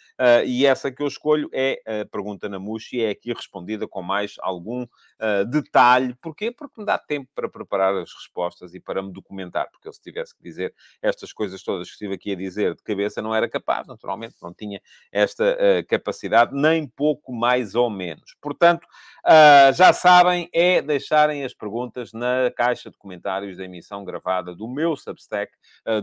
[0.47, 4.35] e essa que eu escolho é a pergunta na Muxi é aqui respondida com mais
[4.41, 6.15] algum uh, detalhe.
[6.21, 6.51] Porquê?
[6.51, 9.69] Porque me dá tempo para preparar as respostas e para me documentar.
[9.71, 12.83] Porque eu, se tivesse que dizer estas coisas todas que estive aqui a dizer de
[12.83, 14.81] cabeça, não era capaz, naturalmente, não tinha
[15.11, 18.35] esta uh, capacidade, nem pouco mais ou menos.
[18.41, 18.85] Portanto,
[19.27, 24.69] uh, já sabem, é deixarem as perguntas na caixa de comentários da emissão gravada do
[24.69, 25.53] meu Substack,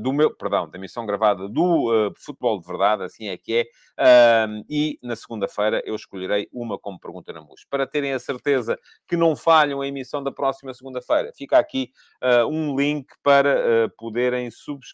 [0.02, 3.68] do meu, perdão, da emissão gravada do Futebol de Verdade, assim é que
[4.00, 7.66] é, e na segunda-feira feira eu escolherei uma como pergunta na MUS.
[7.70, 11.92] Para terem a certeza que não falham a emissão da próxima segunda-feira, fica aqui
[12.24, 14.50] uh, um link para uh, poderem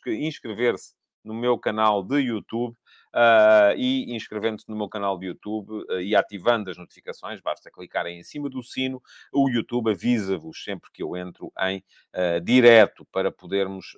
[0.08, 2.76] inscrever-se no meu canal de YouTube.
[3.16, 8.20] Uh, e inscrevendo-se no meu canal de YouTube uh, e ativando as notificações, basta clicarem
[8.20, 9.02] em cima do sino,
[9.32, 13.96] o YouTube avisa-vos sempre que eu entro em uh, direto para podermos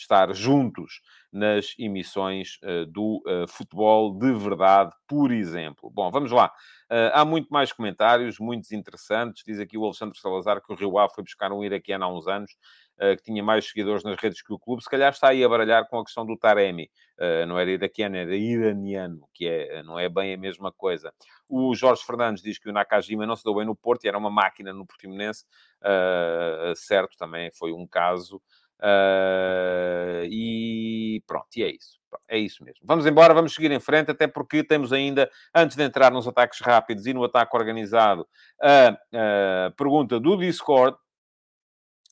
[0.00, 1.00] estar juntos
[1.32, 5.90] nas emissões uh, do uh, futebol de verdade, por exemplo.
[5.90, 6.52] Bom, vamos lá.
[6.90, 9.44] Uh, há muito mais comentários, muitos interessantes.
[9.46, 12.26] Diz aqui o Alexandre Salazar que o Rio Ave foi buscar um iraquiano há uns
[12.26, 12.56] anos,
[13.16, 14.82] que tinha mais seguidores nas redes que o clube.
[14.82, 16.90] Se calhar está aí a baralhar com a questão do Taremi.
[17.48, 21.10] não era iraquiano, era iraniano, que é, não é bem a mesma coisa.
[21.48, 24.18] O Jorge Fernandes diz que o Nakajima não se deu bem no Porto e era
[24.18, 25.46] uma máquina no Portimonense.
[26.76, 28.38] certo, também foi um caso.
[28.80, 32.00] Uh, e pronto, e é isso.
[32.26, 32.80] É isso mesmo.
[32.82, 36.60] Vamos embora, vamos seguir em frente, até porque temos ainda, antes de entrar nos ataques
[36.60, 38.26] rápidos e no ataque organizado,
[38.60, 38.98] a,
[39.68, 40.96] a pergunta do Discord,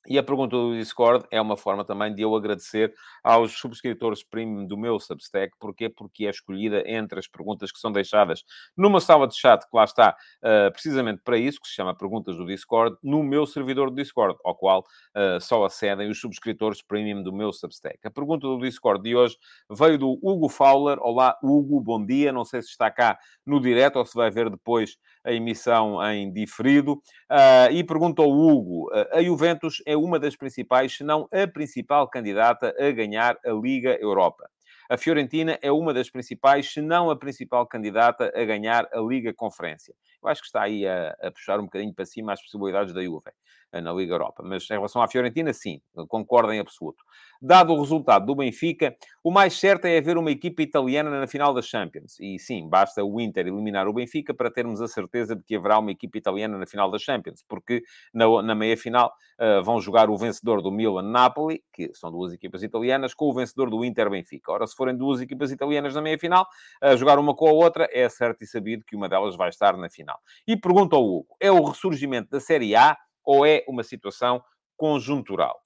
[0.08, 4.66] e a pergunta do Discord é uma forma também de eu agradecer aos subscritores premium
[4.66, 5.52] do meu Substack.
[5.60, 5.88] Porquê?
[5.88, 8.42] Porque é escolhida entre as perguntas que são deixadas
[8.76, 12.36] numa sala de chat que lá está uh, precisamente para isso, que se chama Perguntas
[12.36, 17.22] do Discord, no meu servidor do Discord, ao qual uh, só acedem os subscritores premium
[17.22, 17.98] do meu Substack.
[18.02, 19.36] A pergunta do Discord de hoje
[19.70, 20.98] veio do Hugo Fowler.
[21.00, 22.32] Olá, Hugo, bom dia.
[22.32, 24.96] Não sei se está cá no direto ou se vai ver depois
[25.28, 26.94] a emissão em diferido.
[27.30, 32.08] Uh, e pergunta ao Hugo: a Juventus é uma das principais, se não a principal
[32.08, 34.48] candidata a ganhar a Liga Europa.
[34.90, 39.34] A Fiorentina é uma das principais, se não a principal candidata a ganhar a Liga
[39.34, 39.94] Conferência.
[40.22, 43.02] Eu acho que está aí a, a puxar um bocadinho para cima as possibilidades da
[43.02, 43.30] Juve
[43.72, 44.42] eh, na Liga Europa.
[44.42, 47.04] Mas em relação à Fiorentina, sim, concordo em absoluto.
[47.40, 51.52] Dado o resultado do Benfica, o mais certo é haver uma equipa italiana na final
[51.52, 52.18] da Champions.
[52.18, 55.78] E sim, basta o Inter eliminar o Benfica para termos a certeza de que haverá
[55.78, 60.16] uma equipa italiana na final da Champions, porque na, na meia-final uh, vão jogar o
[60.16, 64.50] vencedor do Milan-Napoli, que são duas equipas italianas, com o vencedor do Inter-Benfica.
[64.50, 66.46] Ora, se forem duas equipas italianas na meia-final,
[66.80, 69.50] a uh, jogar uma com a outra, é certo e sabido que uma delas vai
[69.50, 70.07] estar na final.
[70.46, 74.42] E pergunta ao Hugo, é o ressurgimento da Série A ou é uma situação
[74.76, 75.60] conjuntural?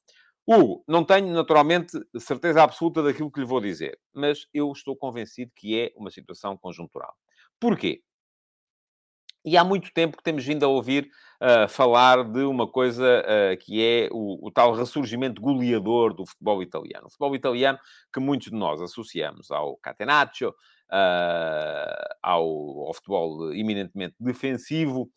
[0.46, 5.52] Hugo, não tenho naturalmente certeza absoluta daquilo que lhe vou dizer, mas eu estou convencido
[5.54, 7.14] que é uma situação conjuntural.
[7.60, 8.02] Porquê?
[9.44, 13.56] E há muito tempo que temos vindo a ouvir uh, falar de uma coisa uh,
[13.58, 17.06] que é o, o, tal ressurgimento goleador do futebol italiano.
[17.06, 17.78] O futebol italiano
[18.12, 20.54] que muitos de nós associamos ao Catenaccio,
[20.90, 25.10] uh, ao, ao, futebol eminentemente defensivo.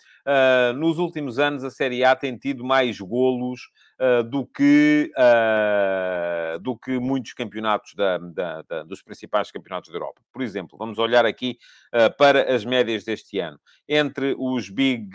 [0.78, 3.62] nos últimos anos, a Série A tem tido mais golos
[3.99, 9.95] uh, do, que, uh, do que muitos campeonatos da, da, da, dos principais campeonatos da
[9.95, 10.21] Europa.
[10.31, 11.58] Por exemplo, vamos olhar aqui
[11.93, 13.60] uh, para as médias deste ano.
[13.88, 15.10] Entre os Big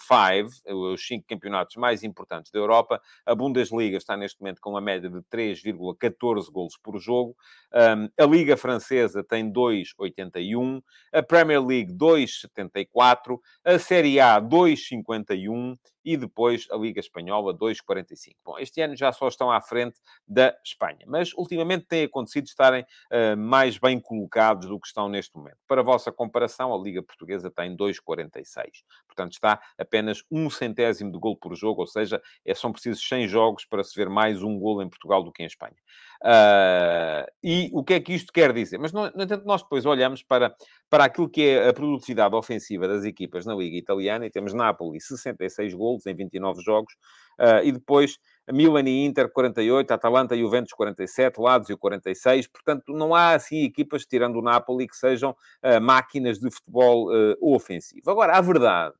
[0.00, 4.80] Five, os cinco campeonatos mais importantes da Europa, a Bundesliga está neste momento com uma
[4.80, 7.36] média de 3,14 golos por jogo.
[7.72, 10.82] Um, a Liga Francesa tem 2,81.
[11.12, 13.38] A Premier League, 2,74.
[13.64, 18.36] A Série A, 2,51 e depois a Liga Espanhola 2,45.
[18.44, 22.82] Bom, este ano já só estão à frente da Espanha, mas ultimamente tem acontecido estarem
[22.82, 25.58] uh, mais bem colocados do que estão neste momento.
[25.66, 28.84] Para a vossa comparação, a Liga Portuguesa tem 2,46.
[29.18, 33.26] Portanto, está apenas um centésimo de gol por jogo, ou seja, é, são precisos 100
[33.26, 35.74] jogos para se ver mais um gol em Portugal do que em Espanha.
[36.22, 38.78] Uh, e o que é que isto quer dizer?
[38.78, 40.54] Mas, no, no entanto, nós depois olhamos para,
[40.88, 45.00] para aquilo que é a produtividade ofensiva das equipas na Liga Italiana e temos Napoli
[45.00, 46.92] 66 golos em 29 jogos,
[47.40, 48.18] uh, e depois
[48.52, 52.46] Milan e Inter 48, Atalanta e Juventus 47, Lazio 46.
[52.48, 57.08] Portanto, não há assim equipas, tirando o Napoli, que sejam uh, máquinas de futebol
[57.40, 58.10] ofensivo.
[58.10, 58.94] Agora, a verdade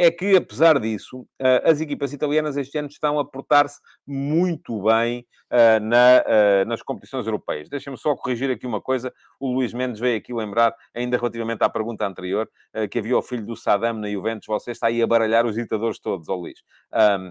[0.00, 1.26] é que, apesar disso,
[1.64, 7.26] as equipas italianas este ano estão a portar-se muito bem uh, na, uh, nas competições
[7.26, 7.68] europeias.
[7.68, 9.12] Deixem-me só corrigir aqui uma coisa.
[9.40, 12.48] O Luís Mendes veio aqui lembrar, ainda relativamente à pergunta anterior,
[12.92, 14.46] que havia o filho do Saddam na Juventus.
[14.46, 16.62] Você está aí a baralhar os ditadores todos, ó oh, Luís.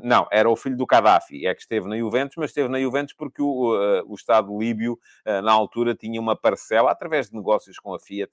[0.03, 1.47] Não, era o filho do Gaddafi.
[1.47, 5.51] É que esteve na Juventus, mas esteve na Juventus porque o, o Estado líbio, na
[5.53, 8.31] altura, tinha uma parcela, através de negócios com a Fiat,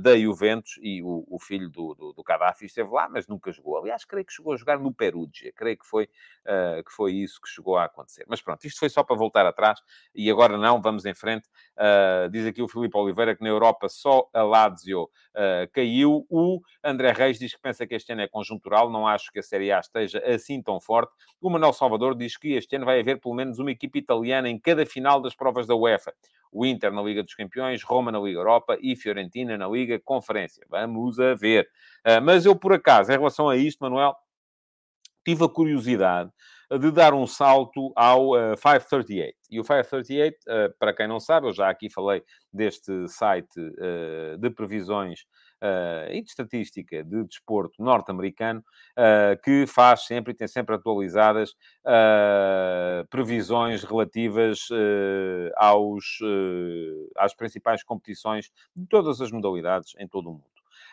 [0.00, 3.61] da Juventus, e o, o filho do, do, do Gaddafi esteve lá, mas nunca jogou.
[3.76, 5.52] Aliás, creio que chegou a jogar no Perugia.
[5.54, 8.24] Creio que foi, que foi isso que chegou a acontecer.
[8.28, 9.80] Mas pronto, isto foi só para voltar atrás
[10.14, 11.48] e agora não, vamos em frente.
[11.76, 16.26] Uh, diz aqui o Filipe Oliveira que na Europa só a Lazio uh, caiu.
[16.28, 19.42] O André Reis diz que pensa que este ano é conjuntural, não acho que a
[19.42, 21.12] Série A esteja assim tão forte.
[21.40, 24.58] O Manuel Salvador diz que este ano vai haver pelo menos uma equipe italiana em
[24.58, 26.12] cada final das provas da UEFA.
[26.52, 30.64] O Inter na Liga dos Campeões, Roma na Liga Europa e Fiorentina na Liga Conferência.
[30.68, 31.68] Vamos a ver.
[32.06, 34.14] Uh, mas eu, por acaso, em relação a isto, Manuel,
[35.24, 36.30] tive a curiosidade
[36.78, 39.36] de dar um salto ao uh, 538.
[39.50, 44.38] E o 538, uh, para quem não sabe, eu já aqui falei deste site uh,
[44.38, 45.20] de previsões
[46.10, 48.62] e de estatística de desporto norte-americano,
[49.44, 51.54] que faz sempre e tem sempre atualizadas
[53.10, 54.68] previsões relativas
[55.56, 56.18] aos,
[57.16, 60.52] às principais competições de todas as modalidades em todo o mundo.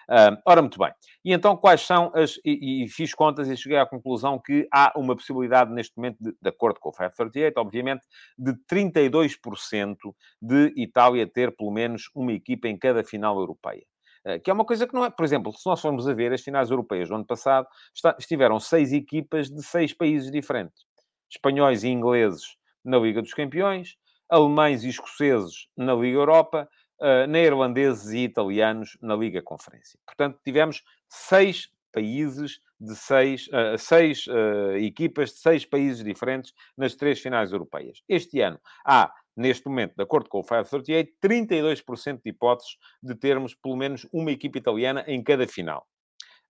[0.09, 0.91] Uh, ora, muito bem.
[1.23, 2.37] E então, quais são as.
[2.43, 6.35] E, e, fiz contas e cheguei à conclusão que há uma possibilidade, neste momento, de,
[6.41, 9.95] de acordo com o 538, obviamente, de 32%
[10.41, 13.85] de Itália ter pelo menos uma equipa em cada final europeia.
[14.25, 15.09] Uh, que é uma coisa que não é.
[15.09, 18.59] Por exemplo, se nós formos a ver as finais europeias do ano passado, está, estiveram
[18.59, 20.85] seis equipas de seis países diferentes:
[21.29, 23.95] espanhóis e ingleses na Liga dos Campeões,
[24.29, 26.69] alemães e escoceses na Liga Europa,
[27.01, 29.99] uh, neerlandeses e italianos na Liga Conferência.
[30.05, 36.95] Portanto, tivemos seis países de seis, uh, seis uh, equipas de seis países diferentes nas
[36.95, 38.01] três finais europeias.
[38.07, 43.55] Este ano há, neste momento, de acordo com o 538, 32% de hipóteses de termos
[43.55, 45.87] pelo menos uma equipa italiana em cada final.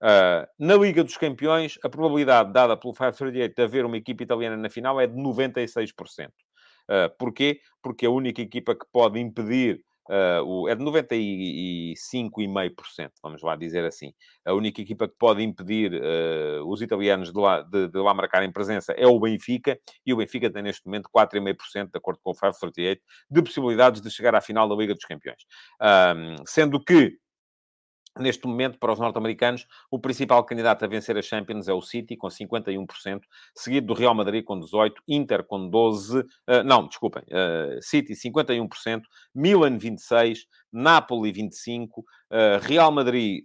[0.02, 4.56] Uh, na Liga dos Campeões, a probabilidade dada pelo 538 de haver uma equipa italiana
[4.56, 6.28] na final é de 96%.
[6.28, 7.60] Uh, porquê?
[7.80, 14.12] Porque a única equipa que pode impedir Uh, é de 95,5%, vamos lá dizer assim.
[14.44, 18.50] A única equipa que pode impedir uh, os italianos de lá, de, de lá marcarem
[18.50, 22.34] presença é o Benfica, e o Benfica tem neste momento 4,5%, de acordo com o
[22.34, 25.44] 538, de possibilidades de chegar à final da Liga dos Campeões.
[26.46, 27.16] sendo que
[28.18, 32.16] Neste momento, para os norte-americanos, o principal candidato a vencer a Champions é o City,
[32.16, 33.20] com 51%,
[33.54, 38.14] seguido do Real Madrid com 18%, Inter com 12%, uh, eh, não, desculpem, uh, City
[38.14, 40.38] 51%, Milan 26%,
[40.72, 42.04] Napoli 25%, uh,
[42.62, 43.44] Real Madrid,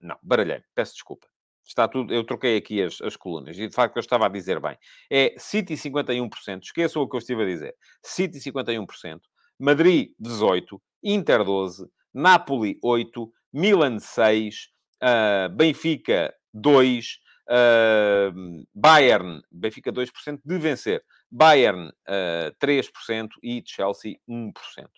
[0.00, 1.26] não, baralhei, peço desculpa.
[1.66, 4.58] Está tudo, eu troquei aqui as, as colunas e de facto eu estava a dizer
[4.58, 4.76] bem.
[5.10, 7.74] É City 51%, esqueçam o que eu estive a dizer.
[8.02, 9.20] City 51%,
[9.58, 14.68] Madrid 18%, Inter 12%, Napoli 8%, Milan 6,
[15.02, 17.18] uh, Benfica 2,
[17.50, 21.02] Uh, Bayern, Benfica 2% de vencer.
[21.30, 24.52] Bayern, uh, 3% e Chelsea 1%.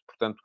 [0.05, 0.43] Portanto,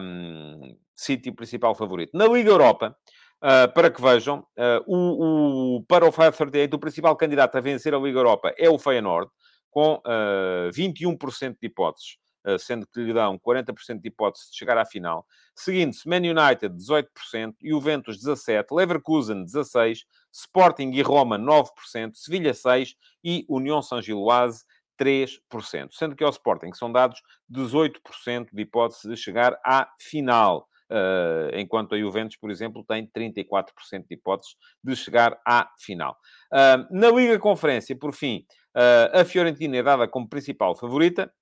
[0.00, 2.16] um, City principal favorito.
[2.16, 2.96] Na Liga Europa,
[3.42, 7.92] uh, para que vejam, uh, o, o, para o 538, o principal candidato a vencer
[7.92, 9.28] a Liga Europa é o Feyenoord,
[9.70, 12.18] com uh, 21% de hipóteses.
[12.44, 15.24] Uh, sendo que lhe dão 40% de hipótese de chegar à final.
[15.54, 19.98] Seguindo-se Man United, 18%, Juventus, 17%, Leverkusen, 16%,
[20.32, 24.64] Sporting e Roma, 9%, Sevilha, 6% e União São Giloase,
[25.00, 25.88] 3%.
[25.92, 30.68] Sendo que ao Sporting são dados 18% de hipótese de chegar à final.
[30.90, 33.64] Uh, enquanto a Juventus, por exemplo, tem 34%
[34.06, 36.18] de hipóteses de chegar à final.
[36.52, 38.44] Uh, na Liga Conferência, por fim,
[38.76, 41.32] uh, a Fiorentina é dada como principal favorita,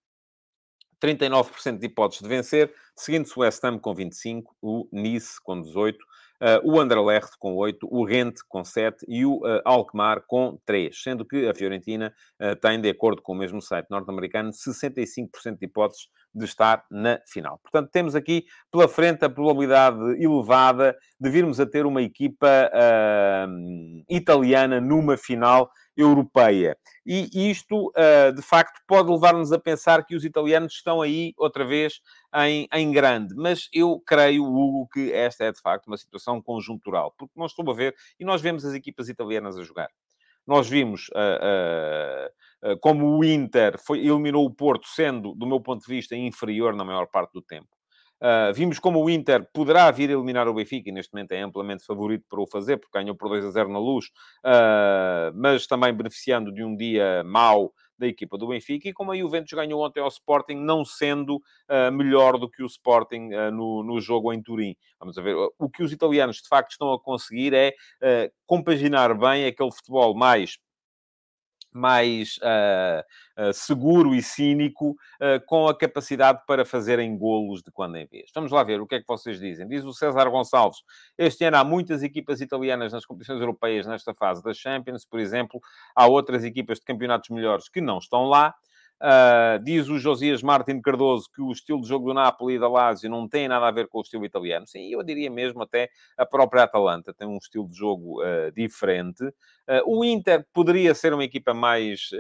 [1.03, 5.97] 39% de hipóteses de vencer, seguindo-se o West Ham com 25%, o Nice com 18%,
[6.41, 10.99] Uh, o Anderlecht com 8, o Rente com 7 e o uh, Alkmaar com 3,
[10.99, 15.67] sendo que a Fiorentina uh, tem, de acordo com o mesmo site norte-americano, 65% de
[15.67, 17.59] hipóteses de estar na final.
[17.59, 22.71] Portanto, temos aqui pela frente a probabilidade elevada de virmos a ter uma equipa
[24.09, 25.71] italiana numa final
[26.03, 26.77] europeia.
[27.07, 31.65] E isto, uh, de facto, pode levar-nos a pensar que os italianos estão aí, outra
[31.65, 32.01] vez,
[32.35, 33.35] em, em grande.
[33.35, 37.15] Mas eu creio, Hugo, que esta é, de facto, uma situação conjuntural.
[37.19, 39.89] Porque nós estou a ver, e nós vemos as equipas italianas a jogar.
[40.47, 45.87] Nós vimos uh, uh, como o Inter foi, eliminou o Porto, sendo, do meu ponto
[45.87, 47.69] de vista, inferior na maior parte do tempo.
[48.21, 51.41] Uh, vimos como o Inter poderá vir a eliminar o Benfica, e neste momento é
[51.41, 54.07] amplamente favorito para o fazer, porque ganhou por 2 a 0 na luz,
[54.45, 59.17] uh, mas também beneficiando de um dia mau da equipa do Benfica, e como a
[59.17, 64.01] Juventus ganhou ontem ao Sporting, não sendo uh, melhor do que o Sporting no, no
[64.01, 64.75] jogo em Turim.
[64.99, 67.73] Vamos ver, o que os italianos de facto estão a conseguir é
[68.47, 70.59] compaginar bem aquele futebol mais
[71.73, 77.97] mais uh, uh, seguro e cínico, uh, com a capacidade para fazerem golos de quando
[77.97, 78.31] em vez.
[78.35, 79.69] Vamos lá ver o que é que vocês dizem.
[79.69, 80.79] Diz o César Gonçalves:
[81.17, 85.61] este ano há muitas equipas italianas nas competições europeias nesta fase da Champions, por exemplo,
[85.95, 88.55] há outras equipas de campeonatos melhores que não estão lá.
[89.03, 92.69] Uh, diz o Josias Martin Cardoso que o estilo de jogo do Napoli e da
[92.69, 94.67] Lazio não tem nada a ver com o estilo italiano.
[94.67, 99.25] Sim, eu diria mesmo até a própria Atalanta tem um estilo de jogo uh, diferente.
[99.25, 102.11] Uh, o Inter poderia ser uma equipa mais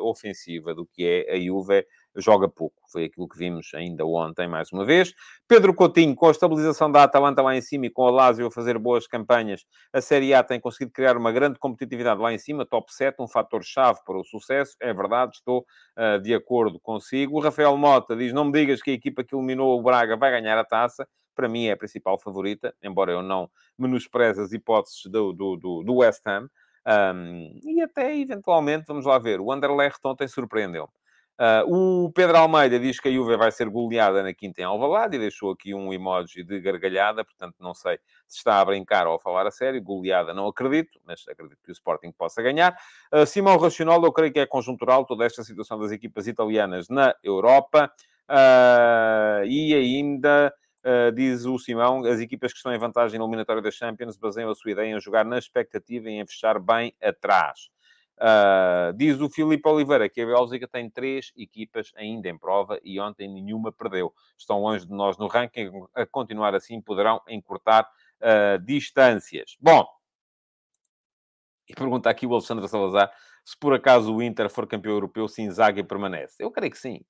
[0.00, 1.84] ofensiva do que é a Juve
[2.16, 2.76] joga pouco.
[2.90, 5.14] Foi aquilo que vimos ainda ontem, mais uma vez.
[5.48, 8.50] Pedro Coutinho, com a estabilização da Atalanta lá em cima e com a Lazio a
[8.50, 12.66] fazer boas campanhas, a Série A tem conseguido criar uma grande competitividade lá em cima,
[12.66, 14.76] top 7, um fator-chave para o sucesso.
[14.80, 15.64] É verdade, estou
[15.98, 17.36] uh, de acordo consigo.
[17.36, 20.30] O Rafael Mota diz, não me digas que a equipa que eliminou o Braga vai
[20.30, 21.06] ganhar a taça.
[21.34, 23.48] Para mim é a principal favorita, embora eu não
[23.78, 26.46] menospreze as hipóteses do, do, do, do West Ham.
[26.84, 30.92] Um, e até, eventualmente, vamos lá ver, o Anderlecht ontem surpreendeu-me.
[31.42, 35.16] Uh, o Pedro Almeida diz que a Juve vai ser goleada na quinta em Alvalade
[35.16, 39.16] e deixou aqui um emoji de gargalhada, portanto não sei se está a brincar ou
[39.16, 39.82] a falar a sério.
[39.82, 42.76] Goleada não acredito, mas acredito que o Sporting possa ganhar.
[43.12, 47.12] Uh, Simão Racional, eu creio que é conjuntural toda esta situação das equipas italianas na
[47.24, 47.92] Europa.
[48.28, 50.54] Uh, e ainda...
[50.84, 54.50] Uh, diz o Simão, as equipas que estão em vantagem na eliminatória da Champions baseiam
[54.50, 57.70] a sua ideia em jogar na expectativa e em fechar bem atrás.
[58.18, 63.00] Uh, diz o Filipe Oliveira que a Bélgica tem três equipas ainda em prova e
[63.00, 64.14] ontem nenhuma perdeu.
[64.38, 67.88] Estão longe de nós no ranking, a continuar assim poderão encurtar
[68.20, 69.56] uh, distâncias.
[69.60, 69.86] Bom,
[71.68, 73.12] e pergunta aqui o Alexandre Salazar
[73.44, 76.36] se por acaso o Inter for campeão europeu, se Inzaghi permanece.
[76.42, 77.00] Eu creio que sim.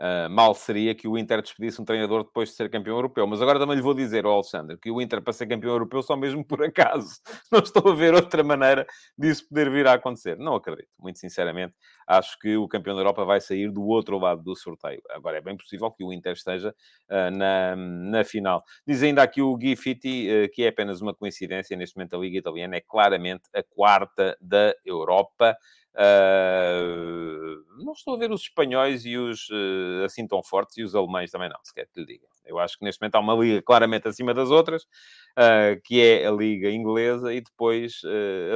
[0.00, 3.26] Uh, mal seria que o Inter despedisse um treinador depois de ser campeão europeu.
[3.26, 6.02] Mas agora também lhe vou dizer ao Alexandre que o Inter para ser campeão europeu
[6.02, 7.20] só mesmo por acaso.
[7.52, 8.86] Não estou a ver outra maneira
[9.18, 10.38] disso poder vir a acontecer.
[10.38, 10.88] Não acredito.
[10.98, 11.74] Muito sinceramente,
[12.06, 15.02] acho que o campeão da Europa vai sair do outro lado do sorteio.
[15.10, 16.74] Agora, é bem possível que o Inter esteja
[17.10, 18.64] uh, na, na final.
[18.86, 21.76] Diz ainda aqui o Gui Fitti uh, que é apenas uma coincidência.
[21.76, 25.54] Neste momento, a Liga Italiana é claramente a quarta da Europa.
[25.96, 30.94] Uh, não estou a ver os espanhóis e os uh, assim tão fortes e os
[30.94, 32.26] alemães também não, se quer que lhe diga.
[32.44, 36.26] Eu acho que neste momento há uma liga claramente acima das outras, uh, que é
[36.26, 38.02] a liga inglesa, e depois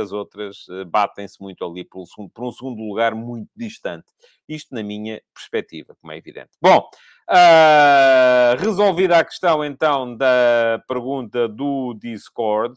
[0.01, 4.07] as outras batem-se muito ali por um, por um, segundo lugar muito distante.
[4.49, 6.51] Isto na minha perspectiva, como é evidente.
[6.61, 6.89] Bom,
[8.59, 12.75] resolvida a questão então da pergunta do Discord.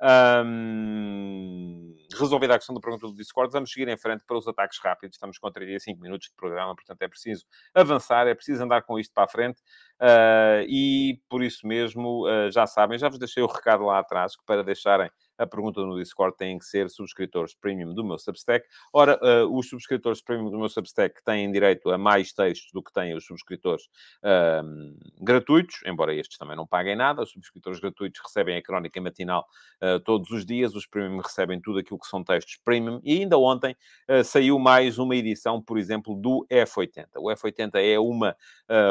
[0.00, 4.78] Um, resolvida a questão da pergunta do Discord, vamos seguir em frente para os ataques
[4.82, 5.16] rápidos.
[5.16, 7.44] Estamos com 35 minutos de programa, portanto é preciso
[7.74, 9.60] avançar, é preciso andar com isto para a frente.
[10.00, 14.36] Uh, e por isso mesmo, uh, já sabem, já vos deixei o recado lá atrás,
[14.36, 18.66] que para deixarem a pergunta no Discord tem que ser subscritores premium do meu Substack.
[18.92, 22.92] Ora, uh, os subscritores premium do meu Substack têm direito a mais textos do que
[22.92, 23.84] têm os subscritores
[24.24, 27.22] uh, gratuitos, embora estes também não paguem nada.
[27.22, 29.46] Os subscritores gratuitos recebem a crónica matinal
[29.82, 33.00] uh, todos os dias, os premium recebem tudo aquilo que são textos premium.
[33.04, 33.76] E ainda ontem
[34.10, 37.06] uh, saiu mais uma edição, por exemplo, do F80.
[37.16, 38.36] O F80 é uma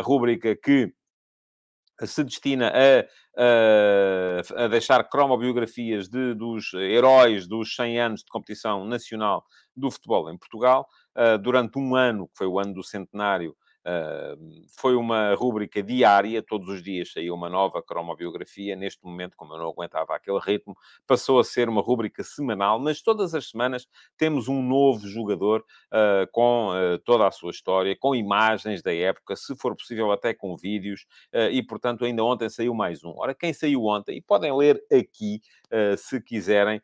[0.03, 0.91] rúbrica que
[2.05, 3.05] se destina a,
[4.59, 9.43] a, a, deixar cromobiografias de, dos heróis dos 100 anos de competição nacional
[9.75, 10.87] do futebol em Portugal.
[11.15, 13.55] Uh, durante um ano, que foi o ano do centenário,
[14.77, 18.75] foi uma rúbrica diária, todos os dias saía uma nova cromobiografia.
[18.75, 20.75] Neste momento, como eu não aguentava aquele ritmo,
[21.05, 26.29] passou a ser uma rúbrica semanal, mas todas as semanas temos um novo jogador uh,
[26.31, 30.55] com uh, toda a sua história, com imagens da época, se for possível até com
[30.57, 33.13] vídeos, uh, e portanto ainda ontem saiu mais um.
[33.17, 35.41] Ora, quem saiu ontem, e podem ler aqui
[35.97, 36.81] se quiserem,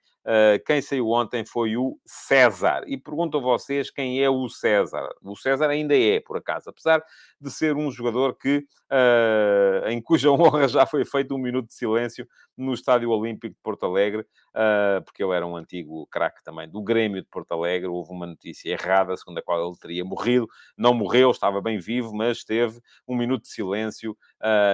[0.65, 2.83] quem saiu ontem foi o César.
[2.87, 5.09] E pergunto a vocês quem é o César.
[5.21, 7.03] O César ainda é, por acaso, apesar
[7.39, 11.73] de ser um jogador que, uh, em cuja honra já foi feito um minuto de
[11.73, 16.69] silêncio no Estádio Olímpico de Porto Alegre, uh, porque ele era um antigo craque também
[16.69, 17.87] do Grêmio de Porto Alegre.
[17.87, 20.47] Houve uma notícia errada, segundo a qual ele teria morrido.
[20.77, 24.15] Não morreu, estava bem vivo, mas teve um minuto de silêncio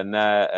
[0.04, 0.48] na,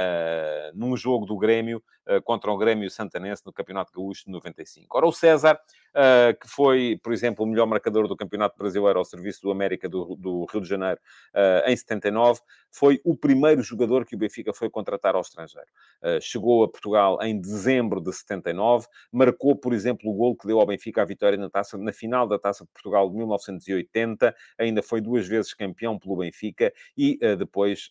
[0.75, 1.83] num jogo do Grêmio
[2.25, 4.73] contra o Grêmio Santanense no Campeonato Gaúcho de 95.
[4.73, 4.97] 2005.
[4.97, 5.59] Ora, o César,
[5.93, 9.89] uh, que foi, por exemplo, o melhor marcador do Campeonato Brasileiro ao serviço do América
[9.89, 11.01] do, do Rio de Janeiro
[11.35, 12.41] uh, em 79,
[12.71, 15.69] foi o primeiro jogador que o Benfica foi contratar ao estrangeiro.
[16.03, 20.59] Uh, chegou a Portugal em dezembro de 79, marcou, por exemplo, o gol que deu
[20.59, 24.83] ao Benfica a vitória na, taça, na final da Taça de Portugal de 1980, ainda
[24.83, 27.91] foi duas vezes campeão pelo Benfica e depois,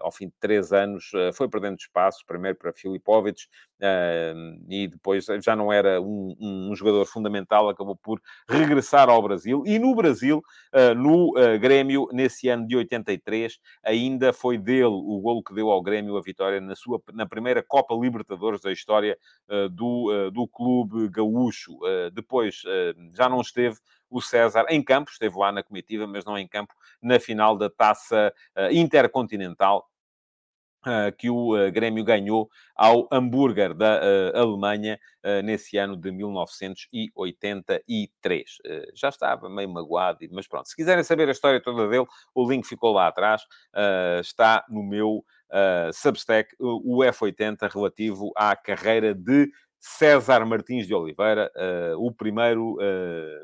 [0.00, 3.46] ao fim de três anos, foi perdendo espaço, primeiro para Filipovic
[4.68, 9.62] e depois já não era um, um, jogador fundamental, acabou por regressar ao Brasil.
[9.66, 10.42] E no Brasil,
[10.72, 15.70] uh, no uh, Grêmio, nesse ano de 83, ainda foi dele o golo que deu
[15.70, 19.16] ao Grêmio a vitória na, sua, na primeira Copa Libertadores da história
[19.48, 21.78] uh, do, do clube gaúcho.
[22.12, 22.62] depois
[23.14, 23.76] já não esteve
[24.10, 27.70] o César em campo, esteve lá na comitiva, mas não em campo, na final da
[27.70, 28.32] taça
[28.70, 29.86] intercontinental
[31.16, 34.98] que o uh, Grêmio ganhou ao Hamburger da uh, Alemanha
[35.44, 38.58] nesse ano de 1983.
[38.92, 40.68] já estava meio magoado, mas pronto.
[40.68, 43.40] Se quiserem saber a história toda dele, o link ficou lá atrás.
[44.20, 45.24] está no meu
[45.92, 51.52] Substack, o F80, relativo à carreira de César Martins de Oliveira,
[51.98, 52.76] o primeiro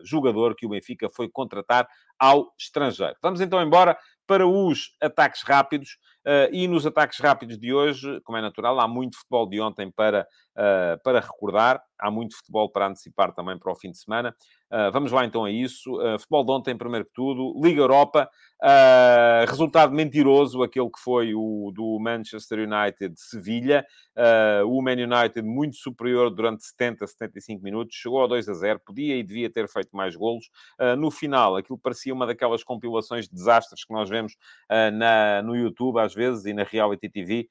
[0.03, 3.15] jogador que o Benfica foi contratar ao estrangeiro.
[3.23, 3.97] Vamos então embora
[4.29, 5.99] para os ataques rápidos.
[6.27, 9.91] Uh, e nos ataques rápidos de hoje, como é natural, há muito futebol de ontem
[9.91, 14.37] para, uh, para recordar, há muito futebol para antecipar também para o fim de semana.
[14.71, 15.99] Uh, vamos lá então a isso.
[16.19, 18.29] futebol de ontem, primeiro que tudo, Liga Europa,
[19.49, 23.87] resultado mentiroso, aquele que foi o do Manchester United de Sevilha.
[24.67, 29.17] o Man United muito superior durante 70, 75 minutos, chegou a 2 a 0, podia
[29.17, 30.51] e devia ter feito mais golos.
[30.99, 34.37] no final, aquilo parecia uma daquelas compilações de desastres que nós vemos
[34.93, 37.49] na, no YouTube às vezes e na Reality TV,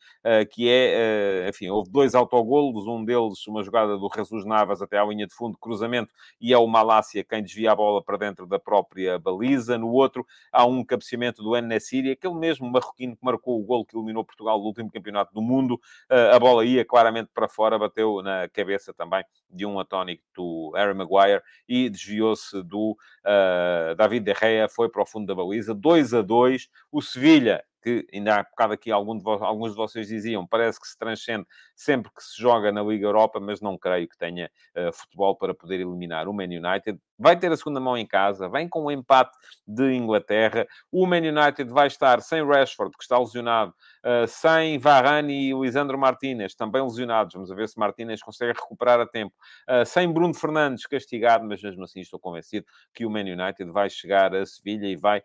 [0.51, 5.05] que é, enfim, houve dois autogolos, um deles uma jogada do Jesus Navas até à
[5.05, 6.67] linha de fundo, cruzamento, e é o
[7.07, 9.77] Malásia quem desvia a bola para dentro da própria baliza.
[9.77, 13.95] No outro, há um cabeceamento do N-Nassiri, aquele mesmo marroquino que marcou o gol que
[13.95, 15.79] eliminou Portugal no último campeonato do mundo.
[16.09, 20.93] A bola ia claramente para fora, bateu na cabeça também de um atónico do Harry
[20.93, 25.73] Maguire e desviou-se do uh, David De foi para o fundo da baliza.
[25.73, 26.69] 2 a 2.
[26.91, 30.87] O Sevilha que ainda há bocado aqui algum de alguns de vocês diziam, parece que
[30.87, 34.91] se transcende sempre que se joga na Liga Europa, mas não creio que tenha uh,
[34.91, 36.99] futebol para poder eliminar o Man United.
[37.19, 40.67] Vai ter a segunda mão em casa, vem com o empate de Inglaterra.
[40.91, 43.73] O Man United vai estar sem Rashford, que está lesionado,
[44.05, 47.33] uh, sem Varane e Lisandro Martinez, também lesionados.
[47.33, 49.33] Vamos ver se Martinez consegue recuperar a tempo.
[49.67, 53.89] Uh, sem Bruno Fernandes, castigado, mas mesmo assim estou convencido que o Man United vai
[53.89, 55.21] chegar a Sevilha e vai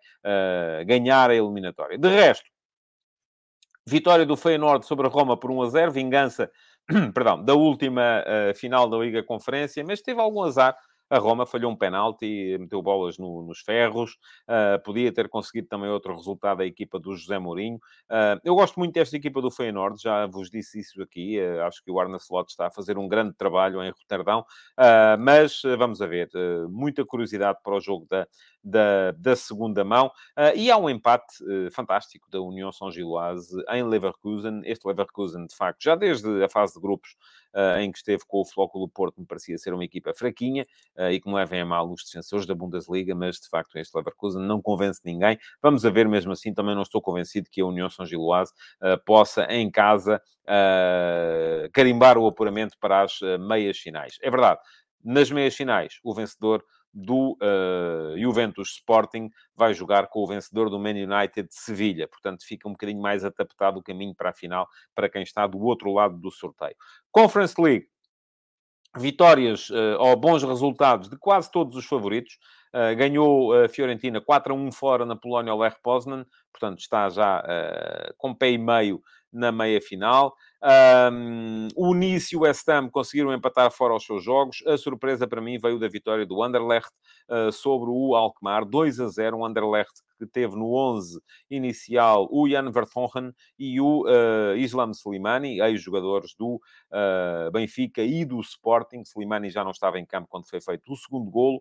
[0.87, 1.99] ganhar a eliminatória.
[1.99, 2.51] De resto,
[3.87, 6.51] Vitória do Feyenoord sobre a Roma por 1 a 0, vingança,
[7.13, 8.25] perdão, da última
[8.55, 10.77] final da Liga Conferência, mas teve algum azar
[11.13, 14.13] a Roma falhou um penalti, meteu bolas no, nos ferros,
[14.49, 17.77] uh, podia ter conseguido também outro resultado a equipa do José Mourinho.
[18.11, 21.85] Uh, eu gosto muito desta equipa do Feyenoord, já vos disse isso aqui, uh, acho
[21.85, 24.45] que o Arna Slot está a fazer um grande trabalho em Roterdão,
[25.19, 26.31] mas vamos a ver,
[26.71, 28.27] muita curiosidade para o jogo da
[28.63, 30.07] da, da segunda mão.
[30.39, 34.63] Uh, e há um empate uh, fantástico da União São Giloase em Leverkusen.
[34.65, 37.17] Este Leverkusen, de facto, já desde a fase de grupos
[37.55, 40.67] uh, em que esteve com o Flóculo Porto, me parecia ser uma equipa fraquinha
[41.11, 44.43] e que não levem a mal os defensores da Bundesliga, mas de facto este Leverkusen
[44.43, 45.39] não convence ninguém.
[45.61, 48.53] Vamos a ver mesmo assim, também não estou convencido que a União São Giloase
[49.05, 50.21] possa, em casa,
[51.73, 54.19] carimbar o apuramento para as meias finais.
[54.23, 54.61] É verdade,
[55.03, 60.79] nas meias finais, o vencedor do uh, Juventus Sporting vai jogar com o vencedor do
[60.79, 62.07] Man United de Sevilha.
[62.07, 65.59] Portanto, fica um bocadinho mais adaptado o caminho para a final para quem está do
[65.61, 66.77] outro lado do sorteio.
[67.11, 67.87] Conference League.
[68.95, 72.39] Vitórias uh, ou bons resultados de quase todos os favoritos.
[72.75, 77.09] Uh, ganhou a Fiorentina 4 a 1 fora na Polónia ao Lech Poznan, portanto está
[77.09, 77.43] já
[78.19, 80.35] com pé e meio na meia final.
[80.63, 84.63] Um, o Nice e o West Ham conseguiram empatar fora os seus jogos.
[84.67, 86.91] A surpresa para mim veio da vitória do Anderlecht
[87.29, 89.39] uh, sobre o Alkmaar, 2 a 0.
[89.39, 95.61] Um Anderlecht que teve no 11 inicial o Jan Vertonghen e o uh, Islam Slimani,
[95.61, 96.61] ex-jogadores do
[96.93, 99.03] uh, Benfica e do Sporting.
[99.03, 101.61] Slimani já não estava em campo quando foi feito o segundo golo,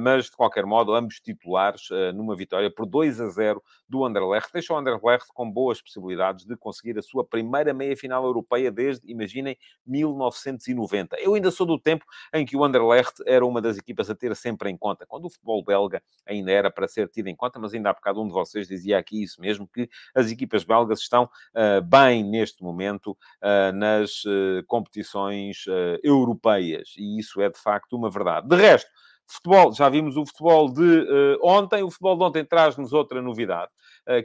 [0.00, 4.50] mas de qualquer modo, ambos titulares numa vitória por 2 a 0 do Anderlecht.
[4.52, 9.56] Deixa o Anderlecht com boas possibilidades de conseguir a sua primeira meia-final europeia desde, imaginem,
[9.86, 11.20] 1990.
[11.20, 14.34] Eu ainda sou do tempo em que o Anderlecht era uma das equipas a ter
[14.34, 17.74] sempre em conta, quando o futebol belga ainda era para ser tido em conta, mas
[17.74, 21.24] ainda há bocado um de vocês dizia aqui isso mesmo, que as equipas belgas estão
[21.24, 25.64] uh, bem neste momento uh, nas uh, competições
[26.02, 28.48] europeias, e isso é de facto uma verdade.
[28.48, 28.90] De resto,
[29.26, 33.70] futebol, já vimos o futebol de ontem, o futebol de ontem traz-nos outra novidade,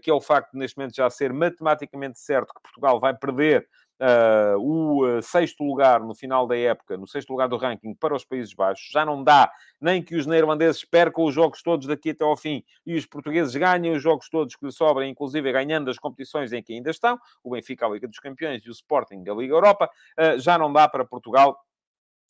[0.02, 3.68] que é o facto de neste momento já ser matematicamente certo que Portugal vai perder
[4.02, 8.16] uh, o uh, sexto lugar no final da época, no sexto lugar do ranking para
[8.16, 8.90] os Países Baixos.
[8.92, 12.64] Já não dá nem que os neerlandeses percam os jogos todos daqui até ao fim
[12.86, 16.62] e os portugueses ganhem os jogos todos que lhes sobram, inclusive ganhando as competições em
[16.62, 19.90] que ainda estão, o Benfica, a Liga dos Campeões e o Sporting, a Liga Europa.
[20.18, 21.58] Uh, já não dá para Portugal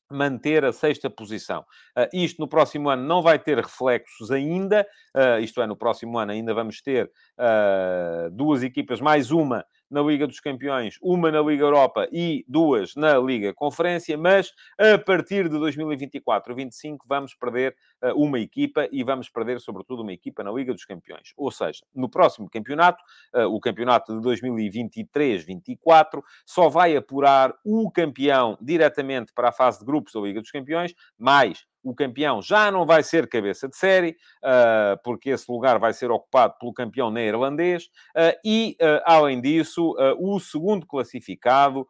[0.09, 1.61] manter a sexta posição.
[1.97, 6.18] Uh, isto no próximo ano não vai ter reflexos ainda, uh, isto é, no próximo
[6.18, 11.42] ano ainda vamos ter uh, duas equipas, mais uma na Liga dos Campeões, uma na
[11.42, 17.76] Liga Europa e duas na Liga Conferência, mas a partir de 2024 25 vamos perder
[18.04, 21.34] uh, uma equipa e vamos perder, sobretudo, uma equipa na Liga dos Campeões.
[21.38, 28.58] Ou seja, no próximo campeonato, uh, o campeonato de 2023-24, só vai apurar o campeão
[28.62, 32.86] diretamente para a fase de grupos da Liga dos Campeões, mais o campeão já não
[32.86, 37.86] vai ser cabeça de série, uh, porque esse lugar vai ser ocupado pelo campeão neerlandês,
[37.86, 41.88] uh, e, uh, além disso, o segundo classificado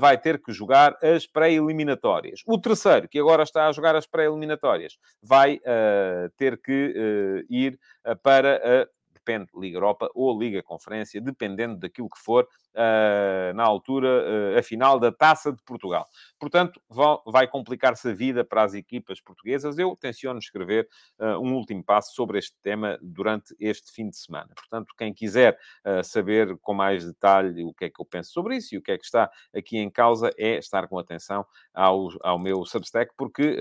[0.00, 2.40] vai ter que jogar as pré-eliminatórias.
[2.46, 5.60] O terceiro, que agora está a jogar as pré-eliminatórias, vai
[6.36, 7.78] ter que ir
[8.22, 8.88] para a
[9.24, 12.44] depende, Liga Europa ou Liga Conferência, dependendo daquilo que for,
[12.74, 16.04] uh, na altura, uh, a final da Taça de Portugal.
[16.38, 16.80] Portanto,
[17.26, 19.78] vai complicar-se a vida para as equipas portuguesas.
[19.78, 20.86] Eu tenciono escrever
[21.18, 24.52] uh, um último passo sobre este tema durante este fim de semana.
[24.54, 25.58] Portanto, quem quiser
[26.02, 28.90] saber com mais detalhe o que é que eu penso sobre isso e o que
[28.90, 33.56] é que está aqui em causa, é estar com atenção ao, ao meu Substack, porque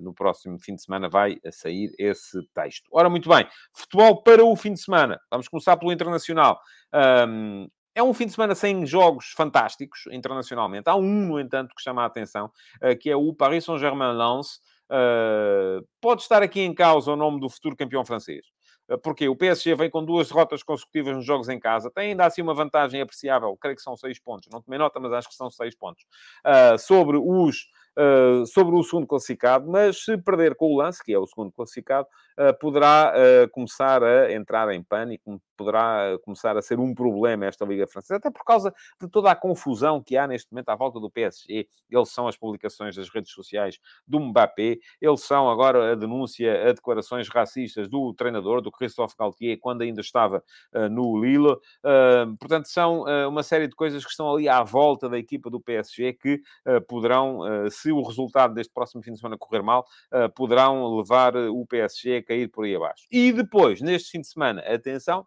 [0.00, 2.88] no próximo fim de semana vai sair esse texto.
[2.92, 5.20] Ora, muito bem, futebol para o fim de semana semana.
[5.30, 6.60] Vamos começar pelo Internacional.
[7.28, 10.88] Um, é um fim de semana sem jogos fantásticos internacionalmente.
[10.88, 12.50] Há um, no entanto, que chama a atenção,
[12.82, 14.60] uh, que é o Paris Saint-Germain-Lens.
[14.90, 18.46] Uh, pode estar aqui em causa o nome do futuro campeão francês.
[18.88, 21.90] Uh, porque o PSG vem com duas derrotas consecutivas nos jogos em casa.
[21.90, 23.56] Tem ainda assim uma vantagem apreciável.
[23.60, 24.48] Creio que são seis pontos.
[24.50, 26.04] Não tomei nota, mas acho que são seis pontos.
[26.78, 27.66] sobre os
[27.98, 31.52] uh, sobre o segundo classificado, mas se perder com o lance, que é o segundo
[31.52, 32.06] classificado,
[32.38, 37.64] uh, poderá uh, começar a entrar em pânico, poderá começar a ser um problema esta
[37.64, 40.98] Liga Francesa, até por causa de toda a confusão que há neste momento à volta
[40.98, 41.68] do PSG.
[41.90, 46.72] Eles são as publicações das redes sociais do Mbappé, eles são agora a denúncia a
[46.72, 50.42] declarações racistas do treinador, do Christophe Galtier, quando ainda estava
[50.90, 51.56] no Lille.
[52.38, 56.14] portanto, são uma série de coisas que estão ali à volta da equipa do PSG
[56.14, 56.40] que
[56.88, 61.66] poderão se o resultado deste próximo fim de semana correr mal, uh, poderão levar o
[61.66, 63.06] PSG a cair por aí abaixo.
[63.10, 65.26] E depois, neste fim de semana, atenção,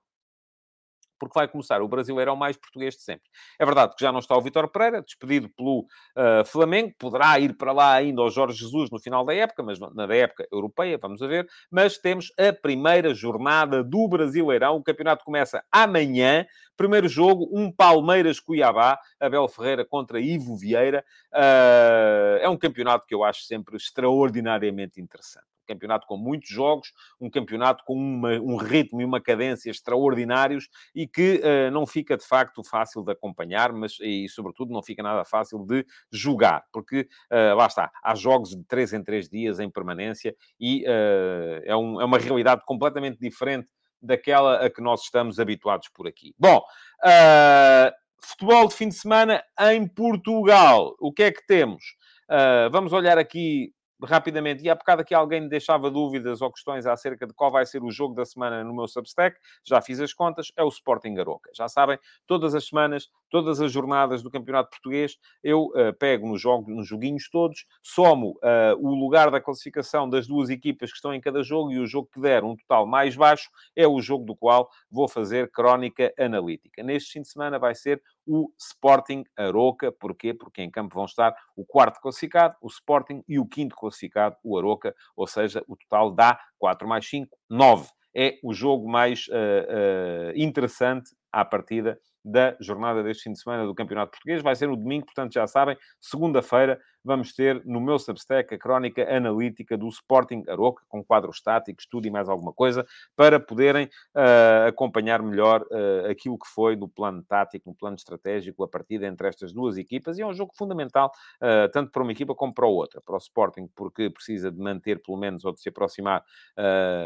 [1.19, 3.29] porque vai começar o Brasileirão mais português de sempre.
[3.59, 7.55] É verdade que já não está o Vitor Pereira, despedido pelo uh, Flamengo, poderá ir
[7.57, 11.21] para lá ainda o Jorge Jesus no final da época, mas na época europeia, vamos
[11.21, 11.47] a ver.
[11.71, 14.77] Mas temos a primeira jornada do Brasileirão.
[14.77, 16.45] O campeonato começa amanhã.
[16.77, 21.05] Primeiro jogo, um Palmeiras-Cuiabá, Abel Ferreira contra Ivo Vieira.
[21.33, 27.29] Uh, é um campeonato que eu acho sempre extraordinariamente interessante campeonato com muitos jogos, um
[27.29, 32.25] campeonato com uma, um ritmo e uma cadência extraordinários e que uh, não fica, de
[32.25, 37.55] facto, fácil de acompanhar, mas, e, sobretudo, não fica nada fácil de jogar, porque, uh,
[37.55, 42.01] lá está, há jogos de três em três dias em permanência e uh, é, um,
[42.01, 43.67] é uma realidade completamente diferente
[44.01, 46.33] daquela a que nós estamos habituados por aqui.
[46.37, 46.57] Bom,
[47.03, 47.91] uh,
[48.21, 50.95] futebol de fim de semana em Portugal.
[50.99, 51.83] O que é que temos?
[52.29, 53.71] Uh, vamos olhar aqui
[54.05, 57.83] rapidamente, e há bocado aqui alguém deixava dúvidas ou questões acerca de qual vai ser
[57.83, 61.49] o jogo da semana no meu Substack, já fiz as contas, é o Sporting Aroca.
[61.53, 66.41] Já sabem, todas as semanas, todas as jornadas do Campeonato Português, eu uh, pego nos,
[66.41, 71.13] jogos, nos joguinhos todos, somo uh, o lugar da classificação das duas equipas que estão
[71.13, 74.25] em cada jogo e o jogo que der um total mais baixo é o jogo
[74.25, 76.83] do qual vou fazer crónica analítica.
[76.83, 79.91] Neste fim de semana vai ser o Sporting Aroca.
[79.91, 80.33] Porquê?
[80.33, 84.57] Porque em campo vão estar o quarto classificado, o Sporting, e o quinto classificado, o
[84.57, 84.95] Aroca.
[85.15, 87.89] Ou seja, o total dá 4 mais 5, 9.
[88.15, 93.65] É o jogo mais uh, uh, interessante à partida da jornada deste fim de semana
[93.65, 94.41] do Campeonato Português.
[94.41, 99.07] Vai ser no domingo, portanto, já sabem, segunda-feira vamos ter no meu Substack a crónica
[99.15, 104.67] analítica do Sporting Aroca, com quadros estáticos, tudo e mais alguma coisa, para poderem uh,
[104.67, 109.27] acompanhar melhor uh, aquilo que foi do plano tático, no plano estratégico, a partida entre
[109.27, 110.17] estas duas equipas.
[110.17, 111.11] E é um jogo fundamental,
[111.41, 112.99] uh, tanto para uma equipa como para outra.
[112.99, 116.23] Para o Sporting, porque precisa de manter, pelo menos, ou de se aproximar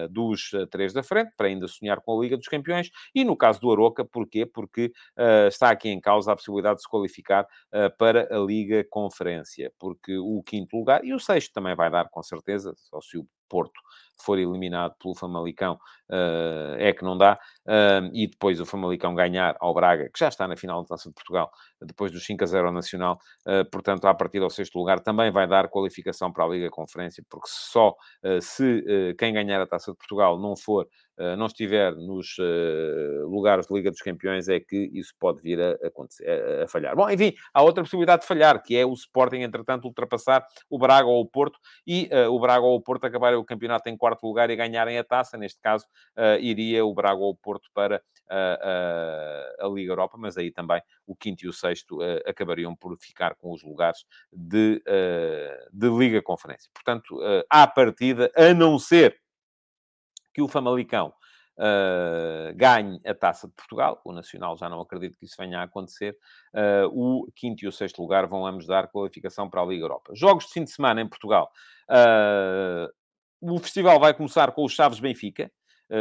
[0.09, 2.89] dos três da frente, para ainda sonhar com a Liga dos Campeões.
[3.13, 4.45] E no caso do Aroca, porquê?
[4.45, 4.93] Porque
[5.47, 7.45] está aqui em causa a possibilidade de se qualificar
[7.97, 9.72] para a Liga Conferência.
[9.78, 13.18] Por porque o quinto lugar, e o sexto também vai dar, com certeza, só se
[13.18, 13.82] o Porto
[14.24, 19.55] for eliminado pelo Famalicão, uh, é que não dá, uh, e depois o Famalicão ganhar
[19.59, 21.51] ao Braga, que já está na final da Taça de Portugal,
[21.82, 25.47] depois do 5 a 0 Nacional, uh, portanto, a partir do sexto lugar, também vai
[25.47, 27.95] dar qualificação para a Liga Conferência, porque só
[28.41, 28.84] se
[29.17, 30.88] quem ganhar a Taça de Portugal não for
[31.38, 32.38] não estiver nos
[33.26, 36.95] lugares de Liga dos Campeões, é que isso pode vir a, a, a, falhar.
[36.95, 41.07] Bom, enfim, há outra possibilidade de falhar, que é o Sporting, entretanto, ultrapassar o Braga
[41.07, 44.49] ou o Porto e o Braga ou o Porto acabarem o campeonato em quarto lugar
[44.49, 45.38] e ganharem a taça.
[45.38, 45.86] Neste caso,
[46.18, 48.01] uh, iria o Braga ou o Porto para
[48.32, 51.97] a Liga Europa, mas aí também o quinto e o sexto
[52.28, 54.84] acabariam por ficar com os lugares de,
[55.74, 56.70] de Liga Conferência.
[56.72, 59.20] Portanto, à partida, a não ser
[60.32, 61.12] que o Famalicão
[61.60, 65.64] uh, ganhe a Taça de Portugal, o Nacional já não acredito que isso venha a
[65.64, 66.18] acontecer,
[66.53, 70.14] uh, o quinto e o sexto lugar vão ambos dar qualificação para a Liga Europa.
[70.16, 71.51] Jogos de fim de semana em Portugal.
[71.89, 72.91] Uh,
[73.42, 75.52] o festival vai começar com os Chaves Benfica,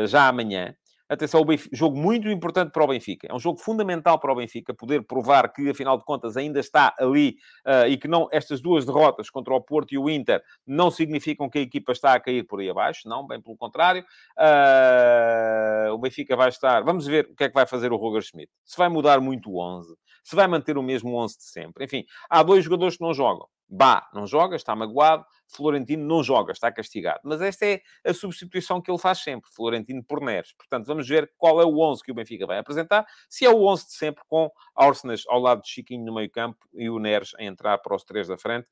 [0.07, 0.74] já amanhã.
[1.09, 3.26] Atenção, Benfica, jogo muito importante para o Benfica.
[3.30, 6.95] É um jogo fundamental para o Benfica poder provar que, afinal de contas, ainda está
[6.99, 7.36] ali
[7.66, 11.49] uh, e que não estas duas derrotas contra o Porto e o Inter não significam
[11.49, 13.09] que a equipa está a cair por aí abaixo.
[13.09, 14.05] Não, bem pelo contrário.
[14.39, 16.82] Uh, o Benfica vai estar...
[16.82, 18.53] Vamos ver o que é que vai fazer o Roger Schmidt.
[18.62, 19.97] Se vai mudar muito o 11.
[20.22, 21.86] Se vai manter o mesmo 11 de sempre.
[21.86, 23.49] Enfim, há dois jogadores que não jogam.
[23.68, 25.24] Bá não joga, está magoado.
[25.46, 27.20] Florentino não joga, está castigado.
[27.24, 30.52] Mas esta é a substituição que ele faz sempre, Florentino por Neres.
[30.52, 33.06] Portanto, vamos ver qual é o 11 que o Benfica vai apresentar.
[33.28, 36.58] Se é o 11 de sempre, com Arsenas ao lado de Chiquinho no meio campo
[36.74, 38.68] e o Neres a entrar para os três da frente.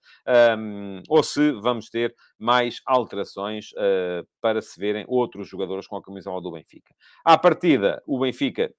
[0.58, 6.02] Um, ou se vamos ter mais alterações uh, para se verem outros jogadores com a
[6.02, 6.94] camisola do Benfica.
[7.24, 8.72] À partida, o Benfica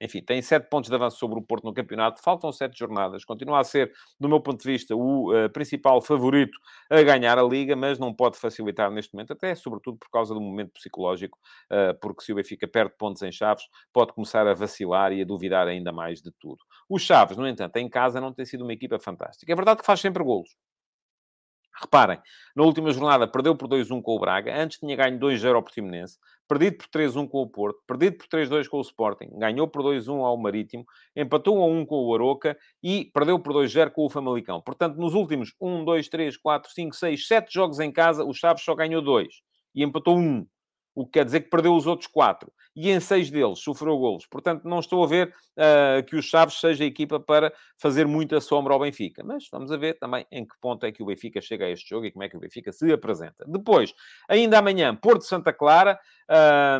[0.00, 3.60] enfim, tem sete pontos de avanço sobre o Porto no campeonato, faltam sete jornadas, continua
[3.60, 6.58] a ser, do meu ponto de vista, o uh, principal favorito
[6.90, 10.40] a ganhar a Liga, mas não pode facilitar neste momento, até sobretudo por causa do
[10.40, 11.38] momento psicológico,
[11.70, 15.24] uh, porque se o Benfica perde pontos em Chaves, pode começar a vacilar e a
[15.24, 16.58] duvidar ainda mais de tudo.
[16.88, 19.52] O Chaves, no entanto, em casa não tem sido uma equipa fantástica.
[19.52, 20.50] É verdade que faz sempre golos,
[21.80, 22.20] Reparem,
[22.54, 26.18] na última jornada perdeu por 2-1 com o Braga, antes tinha ganho 2-0 ao Portimonense,
[26.48, 30.24] perdido por 3-1 com o Porto, perdido por 3-2 com o Sporting, ganhou por 2-1
[30.24, 30.84] ao Marítimo,
[31.16, 34.60] empatou a 1 com o Aroca e perdeu por 2-0 com o Famalicão.
[34.60, 38.62] Portanto, nos últimos 1, 2, 3, 4, 5, 6, 7 jogos em casa, o Chaves
[38.62, 39.28] só ganhou 2
[39.74, 40.46] e empatou 1
[40.94, 42.52] o que quer dizer que perdeu os outros quatro.
[42.76, 44.26] E em seis deles sofreu golos.
[44.26, 48.40] Portanto, não estou a ver uh, que o Chaves seja a equipa para fazer muita
[48.40, 49.22] sombra ao Benfica.
[49.24, 51.88] Mas vamos a ver também em que ponto é que o Benfica chega a este
[51.88, 53.44] jogo e como é que o Benfica se apresenta.
[53.46, 53.94] Depois,
[54.28, 55.98] ainda amanhã, Porto Santa Clara.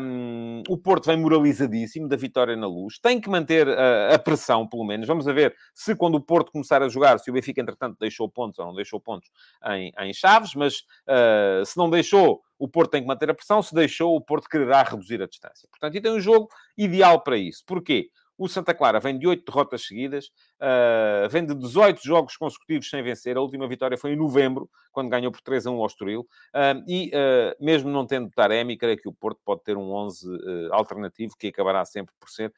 [0.01, 2.97] Um, o Porto vem moralizadíssimo da vitória na luz.
[2.99, 5.07] Tem que manter uh, a pressão, pelo menos.
[5.07, 8.27] Vamos a ver se quando o Porto começar a jogar, se o Benfica, entretanto, deixou
[8.27, 9.29] pontos ou não deixou pontos
[9.67, 10.55] em, em Chaves.
[10.55, 14.21] Mas uh, se não deixou o Porto tem que manter a pressão, se deixou, o
[14.21, 15.67] Porto quererá reduzir a distância.
[15.69, 17.63] Portanto, e tem um jogo ideal para isso.
[17.65, 18.09] Porquê?
[18.37, 20.27] O Santa Clara vem de 8 derrotas seguidas,
[20.61, 23.37] uh, vem de 18 jogos consecutivos sem vencer.
[23.37, 26.21] A última vitória foi em novembro, quando ganhou por 3 a 1 ao Estoril.
[26.53, 30.27] Uh, e, uh, mesmo não tendo Taremi, creio que o Porto pode ter um 11
[30.71, 32.53] alternativo, que acabará sempre por ser...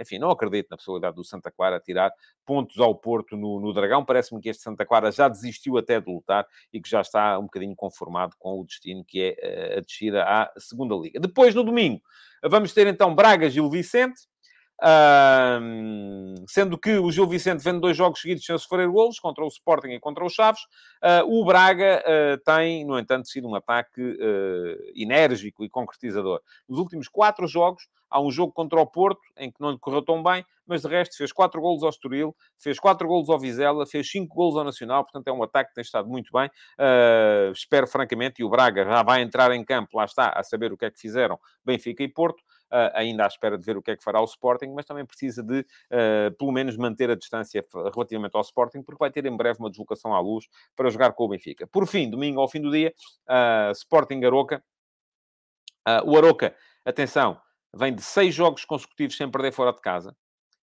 [0.00, 2.12] enfim, não acredito na possibilidade do Santa Clara tirar
[2.46, 4.04] pontos ao Porto no, no Dragão.
[4.04, 7.44] Parece-me que este Santa Clara já desistiu até de lutar e que já está um
[7.44, 11.18] bocadinho conformado com o destino que é a descida à Segunda Liga.
[11.18, 12.00] Depois, no domingo,
[12.42, 14.22] vamos ter então Braga Gil Vicente.
[16.48, 19.88] Sendo que o Gil Vicente vende dois jogos seguidos sem sofrer golos, contra o Sporting
[19.88, 20.62] e contra o Chaves.
[21.02, 26.40] Uh, o Braga uh, tem, no entanto, sido um ataque ah, enérgico e concretizador.
[26.68, 30.02] Nos últimos quatro jogos, há um jogo contra o Porto, em que não lhe correu
[30.02, 33.86] tão bem, mas de resto fez quatro golos ao Estoril, fez quatro golos ao Vizela,
[33.86, 36.48] fez cinco golos ao Nacional, portanto é um ataque que tem estado muito bem.
[37.52, 40.76] espero, francamente, e o Braga já vai entrar em campo, lá está, a saber o
[40.76, 42.42] que é que fizeram Benfica e Porto,
[42.94, 45.42] ainda à espera de ver o que é que fará o Sporting, mas também precisa
[45.42, 49.58] de, uh, pelo menos, manter a distância relativamente ao Sporting, porque vai ter em breve
[49.58, 50.46] uma deslocação à luz
[50.76, 51.66] para jogar com o Benfica.
[51.66, 52.92] Por fim, domingo ao fim do dia,
[53.72, 54.62] Sporting Aroca.
[56.04, 56.54] o Aroca,
[56.84, 57.40] atenção,
[57.74, 60.16] vem de seis jogos consecutivos sem perder fora de casa.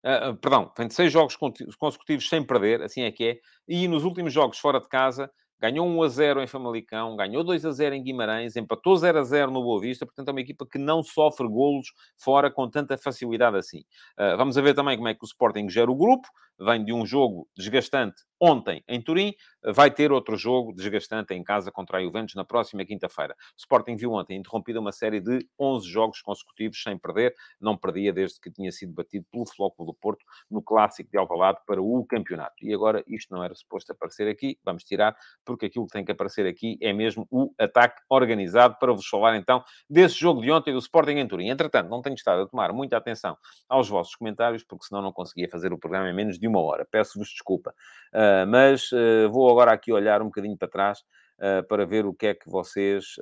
[0.05, 4.05] Uh, perdão, vem de seis jogos consecutivos sem perder, assim é que é, e nos
[4.05, 5.31] últimos jogos fora de casa
[5.61, 9.23] ganhou 1 a 0 em Famalicão, ganhou 2 a 0 em Guimarães, empatou 0 a
[9.23, 12.97] 0 no Boa Vista, portanto é uma equipa que não sofre golos fora com tanta
[12.97, 13.81] facilidade assim.
[14.19, 16.29] Uh, vamos ver também como é que o Sporting gera o grupo,
[16.61, 19.35] vem de um jogo desgastante ontem em Turim,
[19.75, 23.35] vai ter outro jogo desgastante em casa contra a Juventus na próxima quinta-feira.
[23.57, 28.41] Sporting viu ontem interrompida uma série de 11 jogos consecutivos sem perder, não perdia desde
[28.41, 32.55] que tinha sido batido pelo Flóculo do Porto no Clássico de Alvalade para o campeonato.
[32.63, 36.13] E agora isto não era suposto aparecer aqui, vamos tirar, porque aquilo que tem que
[36.13, 40.73] aparecer aqui é mesmo o ataque organizado para vos falar então desse jogo de ontem
[40.73, 41.49] do Sporting em Turim.
[41.49, 43.37] Entretanto, não tenho estado a tomar muita atenção
[43.69, 46.87] aos vossos comentários, porque senão não conseguia fazer o programa em menos de uma hora.
[46.91, 47.75] Peço-vos desculpa.
[48.13, 51.01] Uh, mas uh, vou agora aqui olhar um bocadinho para trás
[51.39, 53.17] uh, para ver o que é que vocês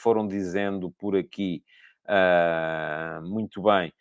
[0.00, 1.62] foram dizendo por aqui.
[3.24, 3.92] muito bem.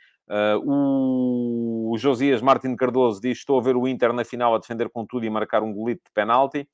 [0.64, 5.06] o Josias Martin Cardoso diz: Estou a ver o Inter na final a defender com
[5.06, 6.70] tudo e marcar um golito de penalti.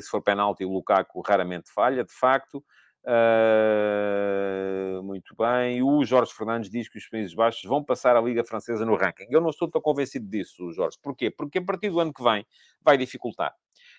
[0.00, 2.64] se for penalti, o Lukaku raramente falha, de facto.
[3.06, 5.82] Uh, muito bem.
[5.82, 9.26] O Jorge Fernandes diz que os Países Baixos vão passar a Liga Francesa no ranking.
[9.28, 10.96] Eu não estou tão convencido disso, Jorge.
[11.02, 11.30] Porquê?
[11.30, 12.46] Porque a partir do ano que vem
[12.82, 13.54] vai dificultar.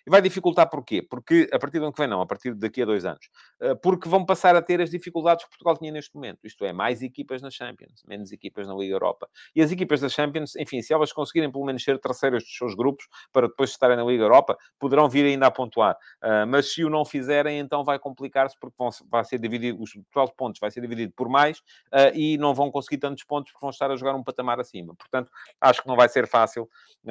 [0.05, 1.01] E vai dificultar porquê?
[1.01, 3.27] Porque, a partir do ano que vem, não, a partir daqui a dois anos.
[3.59, 6.39] Eh, porque vão passar a ter as dificuldades que Portugal tinha neste momento.
[6.43, 9.27] Isto é, mais equipas na Champions, menos equipas na Liga Europa.
[9.55, 12.75] E as equipas da Champions, enfim, se elas conseguirem pelo menos ser terceiras dos seus
[12.75, 15.97] grupos, para depois estarem na Liga Europa, poderão vir ainda a pontuar.
[16.23, 19.93] Uh, mas se o não fizerem, então vai complicar-se, porque vão, vai ser dividido, os
[20.11, 23.63] total pontos vai ser dividido por mais, uh, e não vão conseguir tantos pontos porque
[23.63, 24.93] vão estar a jogar um patamar acima.
[24.95, 26.69] Portanto, acho que não vai ser fácil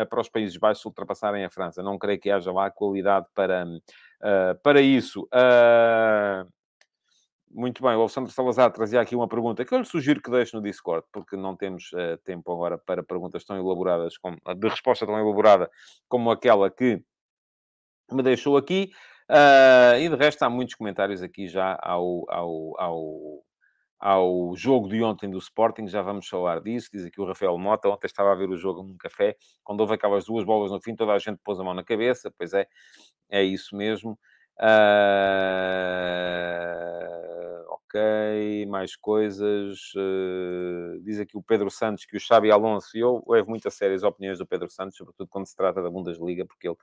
[0.08, 1.82] para os Países Baixos ultrapassarem a França.
[1.82, 5.22] Não creio que haja lá qualidade para, uh, para isso.
[5.24, 6.48] Uh,
[7.50, 10.54] muito bem, o Alexandre Salazar trazia aqui uma pergunta que eu lhe sugiro que deixe
[10.56, 15.06] no Discord, porque não temos uh, tempo agora para perguntas tão elaboradas, como, de resposta
[15.06, 15.70] tão elaborada
[16.08, 17.00] como aquela que
[18.10, 18.90] me deixou aqui.
[19.30, 23.44] Uh, e de resto, há muitos comentários aqui já ao, ao, ao,
[24.04, 26.90] ao jogo de ontem do Sporting, já vamos falar disso.
[26.92, 29.94] Diz aqui o Rafael Mota, ontem estava a ver o jogo num café, quando houve
[29.94, 32.66] aquelas duas bolas no fim, toda a gente pôs a mão na cabeça, pois é,
[33.30, 34.18] é isso mesmo.
[34.60, 34.66] Uh,
[37.70, 39.78] ok, mais coisas.
[39.96, 43.70] Uh, diz aqui o Pedro Santos que o Xabi Alonso, e eu levo muito a
[43.70, 46.76] sério as opiniões do Pedro Santos, sobretudo quando se trata da Bundesliga, porque ele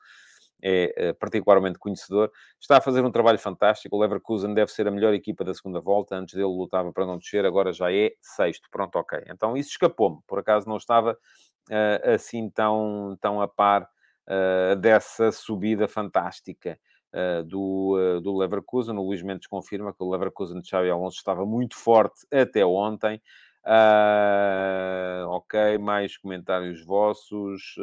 [0.62, 2.32] é eh, particularmente conhecedor.
[2.59, 3.95] Está a fazer um trabalho fantástico.
[3.95, 6.16] O Leverkusen deve ser a melhor equipa da segunda volta.
[6.16, 8.68] Antes dele lutava para não descer, agora já é sexto.
[8.72, 9.24] Pronto, ok.
[9.28, 10.20] Então isso escapou-me.
[10.28, 16.80] Por acaso não estava uh, assim tão, tão a par uh, dessa subida fantástica.
[17.14, 18.97] Uh, do, do Leverkusen.
[18.97, 23.22] O Luís Mendes confirma que o Leverkusen de Xavi Alonso estava muito forte até ontem.
[23.66, 27.76] Uh, ok, mais comentários vossos.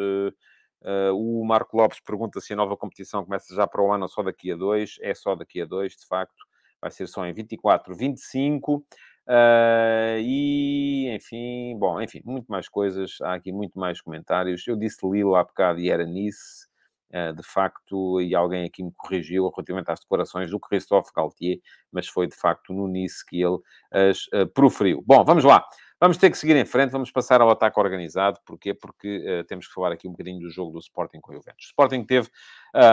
[0.83, 4.09] Uh, o Marco Lopes pergunta se a nova competição começa já para o ano ou
[4.09, 4.97] só daqui a dois.
[5.01, 6.47] É só daqui a dois, de facto.
[6.81, 8.85] Vai ser só em 24, 25.
[9.29, 13.21] Uh, e, enfim, bom, enfim, muito mais coisas.
[13.21, 14.67] Há aqui muito mais comentários.
[14.67, 16.67] Eu disse Lilo há bocado e era Nice.
[17.11, 21.59] Uh, de facto, e alguém aqui me corrigiu relativamente às declarações do Christophe Galtier,
[21.91, 23.59] mas foi de facto no Nice que ele
[23.91, 25.03] as uh, proferiu.
[25.07, 25.65] Bom, vamos lá.
[26.01, 28.39] Vamos ter que seguir em frente, vamos passar ao ataque organizado.
[28.47, 28.73] Porquê?
[28.73, 31.65] Porque uh, temos que falar aqui um bocadinho do jogo do Sporting com o Juventus.
[31.65, 32.29] O Sporting teve,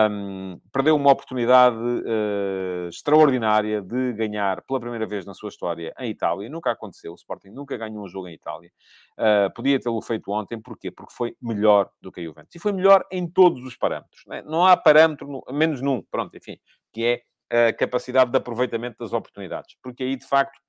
[0.10, 6.10] um, perdeu uma oportunidade uh, extraordinária de ganhar pela primeira vez na sua história em
[6.10, 6.50] Itália.
[6.50, 8.72] Nunca aconteceu, o Sporting nunca ganhou um jogo em Itália.
[9.20, 10.90] Uh, podia tê-lo feito ontem, porquê?
[10.90, 12.56] Porque foi melhor do que a Juventus.
[12.56, 14.24] E foi melhor em todos os parâmetros.
[14.26, 14.42] Né?
[14.42, 16.58] Não há parâmetro, no, menos num, pronto, enfim,
[16.92, 19.76] que é a capacidade de aproveitamento das oportunidades.
[19.84, 20.60] Porque aí, de facto,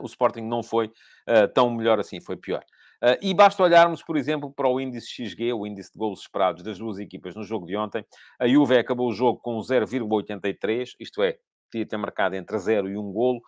[0.00, 2.64] o Sporting não foi uh, tão melhor assim, foi pior.
[3.02, 6.62] Uh, e basta olharmos, por exemplo, para o índice XG, o índice de golos esperados
[6.62, 8.04] das duas equipas no jogo de ontem.
[8.38, 11.36] A Juve acabou o jogo com 0,83, isto é,
[11.74, 13.42] podia ter marcado entre 0 e 1 golo.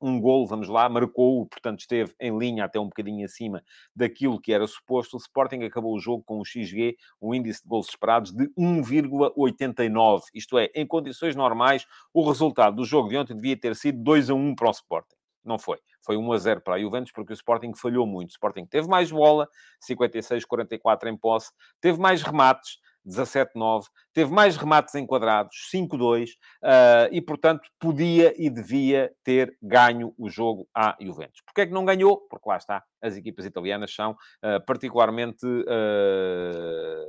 [0.00, 3.62] Um golo, vamos lá, marcou, portanto esteve em linha até um bocadinho acima
[3.96, 5.16] daquilo que era suposto.
[5.16, 10.20] O Sporting acabou o jogo com um XG, um índice de golos esperados, de 1,89.
[10.34, 14.30] Isto é, em condições normais, o resultado do jogo de ontem devia ter sido 2
[14.30, 15.21] a 1 para o Sporting.
[15.44, 15.78] Não foi.
[16.04, 18.30] Foi 1 a 0 para a Juventus, porque o Sporting falhou muito.
[18.30, 19.48] O Sporting teve mais bola,
[19.88, 27.20] 56-44 em posse, teve mais remates, 17-9, teve mais remates enquadrados, 5-2, uh, ah, e,
[27.20, 31.40] portanto, podia e devia ter ganho o jogo à Juventus.
[31.44, 32.18] Porquê é que não ganhou?
[32.28, 35.46] Porque lá está, as equipas italianas são uh, particularmente...
[35.46, 37.02] Uh,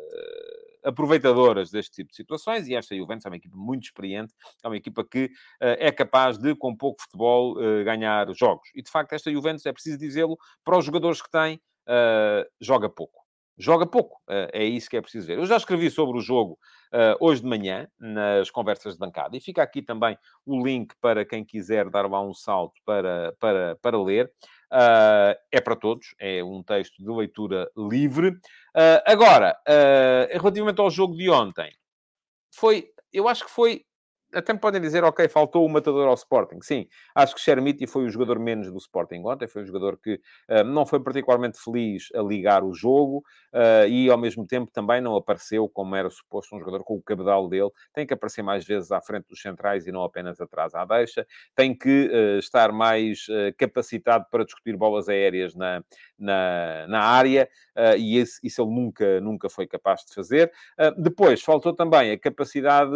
[0.83, 4.77] aproveitadoras deste tipo de situações, e esta Juventus é uma equipa muito experiente, é uma
[4.77, 8.69] equipa que uh, é capaz de, com pouco futebol, uh, ganhar jogos.
[8.75, 11.55] E, de facto, esta Juventus, é preciso dizê-lo, para os jogadores que tem,
[11.87, 13.23] uh, joga pouco.
[13.55, 15.37] Joga pouco, é isso que é preciso ver.
[15.37, 16.57] Eu já escrevi sobre o jogo
[17.19, 21.45] hoje de manhã, nas conversas de bancada, e fica aqui também o link para quem
[21.45, 24.31] quiser dar lá um salto para, para, para ler.
[24.73, 28.29] Uh, é para todos, é um texto de leitura livre.
[28.29, 31.71] Uh, agora, uh, relativamente ao jogo de ontem,
[32.51, 33.85] foi, eu acho que foi
[34.33, 36.59] até me podem dizer, ok, faltou o matador ao Sporting.
[36.61, 39.47] Sim, acho que Chermiti foi o jogador menos do Sporting ontem.
[39.47, 40.15] Foi um jogador que
[40.49, 43.23] uh, não foi particularmente feliz a ligar o jogo
[43.53, 47.01] uh, e, ao mesmo tempo, também não apareceu como era suposto um jogador com o
[47.01, 47.69] cabedal dele.
[47.93, 51.25] Tem que aparecer mais vezes à frente dos centrais e não apenas atrás à deixa.
[51.55, 53.27] Tem que uh, estar mais
[53.57, 55.83] capacitado para discutir bolas aéreas na,
[56.17, 57.49] na, na área
[57.97, 60.51] e esse, isso ele nunca, nunca foi capaz de fazer.
[60.97, 62.91] depois, faltou também a capacidade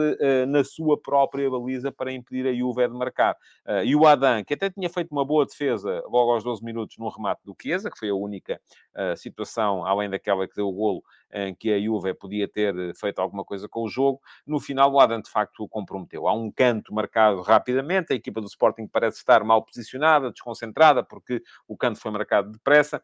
[0.47, 3.35] na sua própria própria baliza para impedir a Juve de marcar.
[3.65, 6.97] Uh, e o Adam, que até tinha feito uma boa defesa logo aos 12 minutos
[6.97, 8.59] no remate do Chiesa, que foi a única
[8.95, 13.19] uh, situação, além daquela que deu o golo, em que a Juve podia ter feito
[13.19, 14.21] alguma coisa com o jogo.
[14.45, 16.27] No final, o Adam, de facto, o comprometeu.
[16.27, 21.43] Há um canto marcado rapidamente, a equipa do Sporting parece estar mal posicionada, desconcentrada, porque
[21.67, 23.03] o canto foi marcado depressa.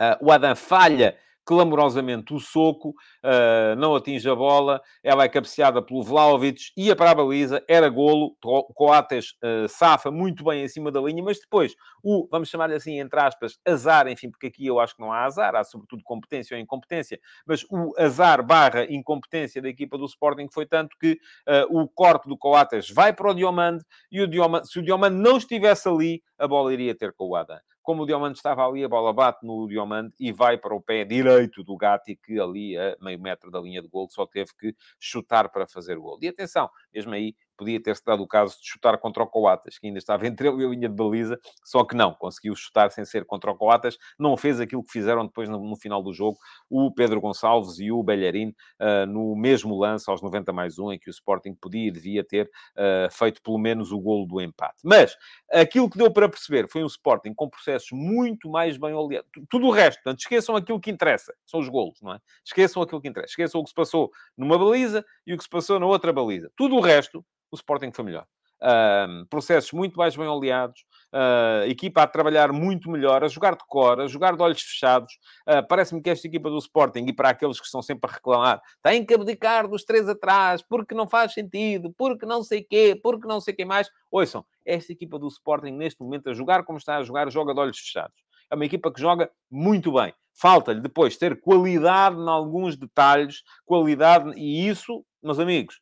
[0.00, 5.82] Uh, o Adam falha clamorosamente o soco, uh, não atinge a bola, ela é cabeceada
[5.82, 8.36] pelo Vlaovic, ia para a baliza, era golo,
[8.74, 12.98] Coates uh, safa muito bem em cima da linha, mas depois o, vamos chamar-lhe assim,
[12.98, 16.56] entre aspas, azar, enfim, porque aqui eu acho que não há azar, há sobretudo competência
[16.56, 21.80] ou incompetência, mas o azar barra incompetência da equipa do Sporting foi tanto que uh,
[21.80, 25.36] o corte do Coates vai para o Diomande e o Diomande, se o Diomande não
[25.36, 28.88] estivesse ali, a bola iria ter com o Adam como o Diomande estava ali, a
[28.88, 32.96] bola bate no Diomande e vai para o pé direito do Gatti, que ali a
[33.00, 36.18] meio metro da linha de gol só teve que chutar para fazer o gol.
[36.22, 39.86] E atenção, mesmo aí podia ter-se dado o caso de chutar contra o Coates, que
[39.86, 43.04] ainda estava entre ele e a linha de baliza, só que não, conseguiu chutar sem
[43.04, 46.38] ser contra o Coates, não fez aquilo que fizeram depois no, no final do jogo
[46.68, 48.48] o Pedro Gonçalves e o Bellerin
[48.80, 52.24] uh, no mesmo lance, aos 90 mais 1, em que o Sporting podia e devia
[52.24, 52.46] ter
[52.76, 54.80] uh, feito pelo menos o golo do empate.
[54.82, 55.16] Mas
[55.52, 59.30] aquilo que deu para perceber foi um Sporting com processos muito mais bem oleados.
[59.48, 62.18] Tudo o resto, portanto, esqueçam aquilo que interessa, são os golos, não é?
[62.44, 65.48] Esqueçam aquilo que interessa, esqueçam o que se passou numa baliza e o que se
[65.48, 66.50] passou na outra baliza.
[66.56, 67.24] Tudo o resto
[67.54, 68.26] o Sporting foi melhor.
[69.28, 74.00] Processos muito mais bem oleados, uh, equipa a trabalhar muito melhor, a jogar de cor,
[74.00, 75.12] a jogar de olhos fechados.
[75.46, 78.62] Uh, Parece-me que esta equipa do Sporting, e para aqueles que estão sempre a reclamar,
[78.82, 83.26] tem que abdicar dos três atrás, porque não faz sentido, porque não sei quê, porque
[83.28, 83.90] não sei quem mais.
[84.10, 87.60] Ouçam, esta equipa do Sporting, neste momento, a jogar como está a jogar, joga de
[87.60, 88.16] olhos fechados.
[88.50, 90.14] É uma equipa que joga muito bem.
[90.32, 95.80] Falta-lhe depois ter qualidade em alguns detalhes, qualidade, e isso, meus amigos,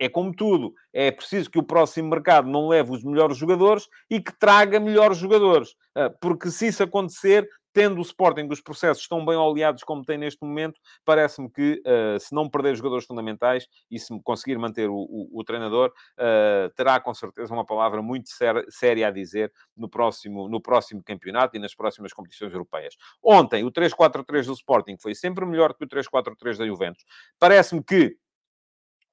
[0.00, 4.18] é como tudo, é preciso que o próximo mercado não leve os melhores jogadores e
[4.18, 5.76] que traga melhores jogadores.
[5.94, 10.16] Ah, porque se isso acontecer, tendo o Sporting os processos tão bem oleados como tem
[10.16, 14.96] neste momento, parece-me que uh, se não perder jogadores fundamentais e se conseguir manter o,
[14.96, 18.30] o, o treinador, uh, terá com certeza uma palavra muito
[18.70, 22.96] séria a dizer no próximo, no próximo campeonato e nas próximas competições europeias.
[23.22, 27.04] Ontem, o 3-4-3 do Sporting foi sempre melhor que o 3-4-3 da Juventus.
[27.38, 28.16] Parece-me que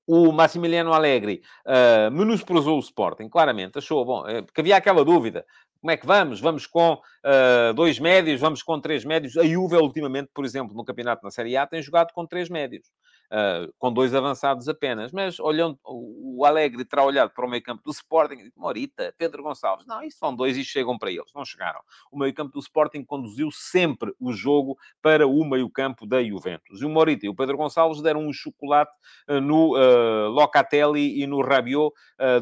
[0.08, 5.46] o Massimiliano Allegri uh, menosprezou o Sporting, claramente, achou, bom, é, porque havia aquela dúvida
[5.82, 6.40] Como é que vamos?
[6.40, 9.38] Vamos com uh, dois médios, vamos com três médios.
[9.38, 12.88] A Juve, ultimamente, por exemplo, no campeonato na Série A, tem jogado com três médios
[13.32, 15.12] uh, com dois avançados apenas.
[15.12, 19.86] Mas olhando, o Alegre terá olhado para o meio campo do Sporting, Morita, Pedro Gonçalves.
[19.86, 21.34] Não, isso são dois e chegam para eles.
[21.34, 21.80] Não chegaram.
[22.12, 26.82] O meio campo do Sporting conduziu sempre o jogo para o meio campo da Juventus.
[26.82, 28.92] E o Morita e o Pedro Gonçalves deram um chocolate
[29.30, 31.94] uh, no uh, Locatelli e no Rabiot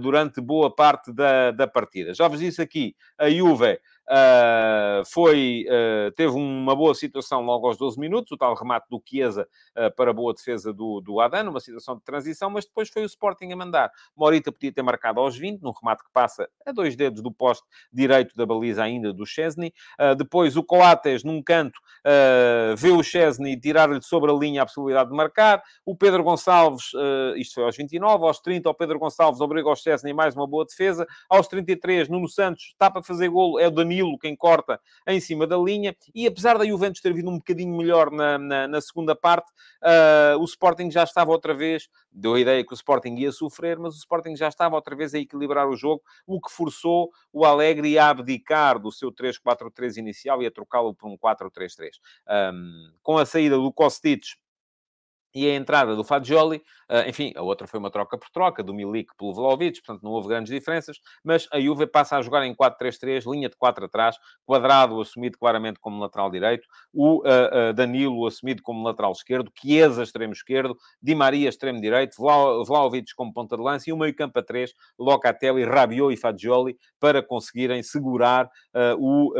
[0.02, 2.14] durante boa parte da, da partida.
[2.14, 7.76] Já vos disse aqui, a Juve Uh, foi, uh, teve uma boa situação logo aos
[7.76, 11.60] 12 minutos, o tal remate do Chiesa uh, para boa defesa do, do Adan, uma
[11.60, 13.91] situação de transição, mas depois foi o Sporting a mandar.
[14.16, 17.66] Morita podia ter marcado aos 20, num remate que passa a dois dedos do poste
[17.91, 19.74] direito da baliza ainda do Chesney.
[20.18, 21.80] depois o Coates, num canto,
[22.78, 25.64] vê o Chesney tirar-lhe sobre a linha a possibilidade de marcar.
[25.86, 26.91] O Pedro Gonçalves,
[27.38, 30.66] isto foi aos 29, aos 30, o Pedro Gonçalves obriga o Chesney mais uma boa
[30.66, 31.08] defesa.
[31.30, 35.20] Aos 33, Nuno Santos está para fazer golo, é o Danilo Danilo quem corta em
[35.20, 35.96] cima da linha.
[36.14, 39.50] E apesar da Juventus ter vindo um bocadinho melhor na, na, na segunda parte,
[39.82, 43.80] uh, o Sporting já estava outra vez, deu a ideia que o Sporting ia sofrer,
[43.80, 47.46] mas o Sporting já estava outra vez a equilibrar o jogo, o que forçou o
[47.46, 51.91] Alegre a abdicar do seu 3-4-3 inicial e a trocá-lo por um 4-3-3.
[52.54, 54.24] Um, com a saída do Kostic
[55.34, 56.64] e a entrada do Fagioli,
[57.08, 60.28] enfim, a outra foi uma troca por troca, do Milik pelo Vlaovic, portanto não houve
[60.28, 65.00] grandes diferenças, mas a Juve passa a jogar em 4-3-3, linha de 4 atrás, Quadrado
[65.02, 70.34] assumido claramente como lateral direito, o uh, uh, Danilo assumido como lateral esquerdo, Chiesa extremo
[70.34, 74.38] esquerdo, Di Maria extremo direito, Vla Vlaovic como ponta de lança e o meio campo
[74.40, 79.34] a 3, Locatelli, Rabiot e Fagioli, para conseguirem segurar uh, o,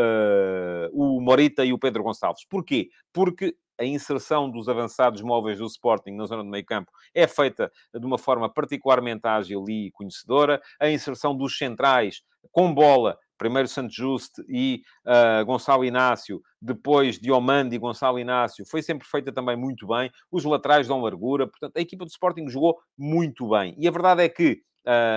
[0.91, 2.46] o Morita e o Pedro Gonçalves.
[2.50, 2.89] Porquê?
[3.14, 7.71] Porque a inserção dos avançados móveis do Sporting na zona do meio campo é feita
[7.93, 10.61] de uma forma particularmente ágil e conhecedora.
[10.79, 12.21] A inserção dos centrais
[12.51, 18.81] com bola, primeiro Santos Juste e uh, Gonçalo Inácio, depois Diomande e Gonçalo Inácio, foi
[18.81, 20.11] sempre feita também muito bem.
[20.31, 23.75] Os laterais dão largura, portanto, a equipa do Sporting jogou muito bem.
[23.77, 24.61] E a verdade é que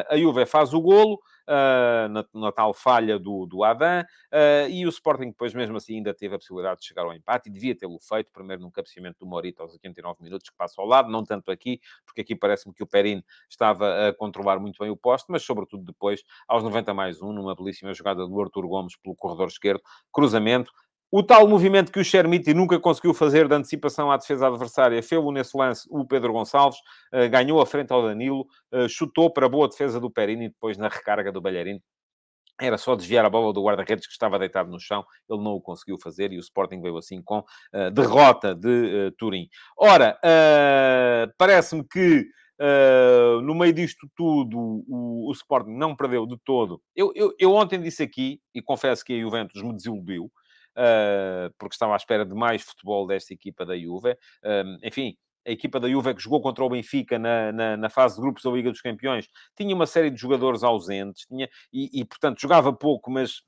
[0.08, 4.86] a Juve faz o golo, uh, na, na, tal falha do, do Adam, uh, e
[4.86, 7.74] o Sporting depois mesmo assim ainda teve a possibilidade de chegar ao empate e devia
[7.74, 11.24] tê-lo feito, primeiro num cabeceamento do Morita aos 89 minutos, que passa ao lado, não
[11.24, 15.26] tanto aqui, porque aqui parece-me que o Perin estava a controlar muito bem o poste,
[15.30, 19.48] mas sobretudo depois, aos 90 mais 1, numa belíssima jogada do Artur Gomes pelo corredor
[19.48, 19.80] esquerdo,
[20.12, 20.70] cruzamento,
[21.10, 25.32] o tal movimento que o Chermiti nunca conseguiu fazer de antecipação à defesa adversária, fez-o
[25.32, 26.78] nesse lance o Pedro Gonçalves,
[27.12, 30.48] uh, ganhou a frente ao Danilo, uh, chutou para a boa defesa do Perini e
[30.48, 31.80] depois na recarga do Balharino.
[32.60, 35.60] Era só desviar a bola do guarda-redes que estava deitado no chão, ele não o
[35.60, 39.48] conseguiu fazer e o Sporting veio assim com uh, derrota de Turim.
[39.76, 40.18] Ora,
[41.38, 42.26] parece-me que
[42.60, 46.82] Uh, no meio disto tudo, o, o, Sporting não perdeu de todo.
[46.94, 50.30] Eu, eu, eu, ontem disse aqui, e confesso que a Juventus me desiludiu, uh,
[51.58, 54.16] porque estava à espera de mais futebol desta equipa da Juve.
[54.82, 55.16] Enfim,
[55.46, 58.42] a equipa da Juve que jogou contra o Benfica na, na, na, fase de grupos
[58.42, 62.72] da Liga dos Campeões tinha uma série de jogadores ausentes tinha, e, e portanto, jogava
[62.72, 63.42] pouco, mas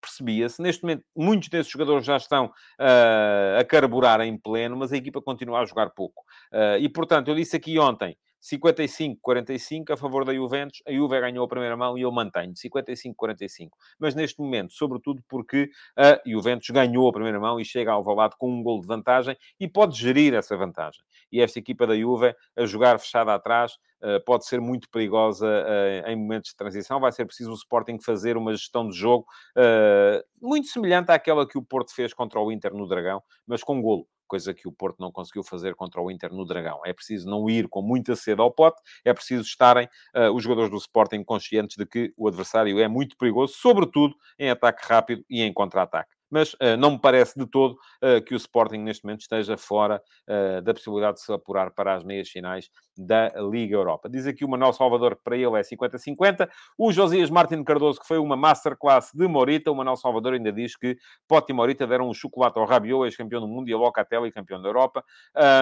[0.00, 0.60] percebia-se.
[0.60, 5.22] Neste momento, muitos desses jogadores já estão uh, a carburar em pleno, mas a equipa
[5.22, 6.22] continua a jogar pouco.
[6.52, 10.82] Uh, e, portanto, eu disse aqui ontem 55-45 a favor da Juventus.
[10.86, 13.70] A Juve ganhou a primeira mão e eu mantenho 55-45.
[13.98, 18.36] Mas neste momento, sobretudo porque a Juventus ganhou a primeira mão e chega ao Valado
[18.38, 21.02] com um gol de vantagem e pode gerir essa vantagem.
[21.32, 26.12] E esta equipa da Juve, a jogar fechada atrás, eh, pode ser muito perigosa eh,
[26.12, 27.00] em momentos de transição.
[27.00, 29.24] Vai ser preciso o Sporting fazer uma gestão de jogo
[29.56, 33.80] eh, muito semelhante àquela que o Porto fez contra o Inter no Dragão, mas com
[33.80, 36.80] golo coisa que o Porto não conseguiu fazer contra o Inter no Dragão.
[36.84, 40.70] É preciso não ir com muita sede ao pote, é preciso estarem uh, os jogadores
[40.70, 45.42] do Sporting conscientes de que o adversário é muito perigoso, sobretudo em ataque rápido e
[45.42, 49.20] em contra-ataque mas uh, não me parece de todo uh, que o Sporting neste momento
[49.20, 54.08] esteja fora uh, da possibilidade de se apurar para as meias finais da Liga Europa.
[54.08, 56.48] Diz aqui o Manuel Salvador que para ele é 50-50.
[56.78, 59.70] O Josias Martin Cardoso, que foi uma masterclass de Morita.
[59.70, 60.96] O Manuel Salvador ainda diz que
[61.26, 64.60] Pote e Morita deram um chocolate ao Rabiot, ex-campeão do mundo, e a Locatelli, campeão
[64.62, 65.04] da Europa.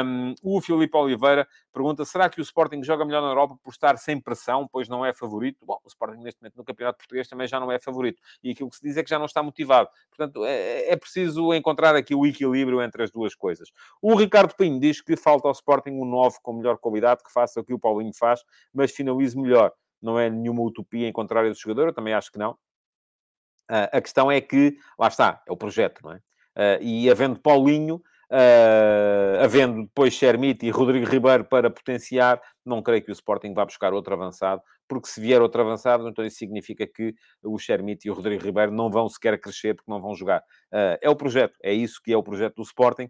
[0.04, 3.96] Um, o Filipe Oliveira pergunta, será que o Sporting joga melhor na Europa por estar
[3.96, 5.64] sem pressão, pois não é favorito?
[5.64, 8.20] Bom, o Sporting neste momento no Campeonato Português também já não é favorito.
[8.42, 9.88] E aquilo que se diz é que já não está motivado.
[10.10, 13.68] Portanto, é, é preciso encontrar aqui o equilíbrio entre as duas coisas.
[14.00, 17.60] O Ricardo Pinho diz que falta ao Sporting um 9 com melhor qualidade, que faça
[17.60, 18.40] o que o Paulinho faz,
[18.72, 19.72] mas finalize melhor.
[20.00, 22.52] Não é nenhuma utopia encontrar esse jogador, eu também acho que não.
[23.70, 26.16] Uh, a questão é que, lá está, é o projeto, não é?
[26.16, 33.02] Uh, e havendo Paulinho, uh, havendo depois Chermite e Rodrigo Ribeiro para potenciar, não creio
[33.02, 36.86] que o Sporting vá buscar outro avançado, porque se vier outro avançado, então isso significa
[36.86, 40.40] que o Chermite e o Rodrigo Ribeiro não vão sequer crescer porque não vão jogar.
[40.72, 43.08] Uh, é o projeto, é isso que é o projeto do Sporting.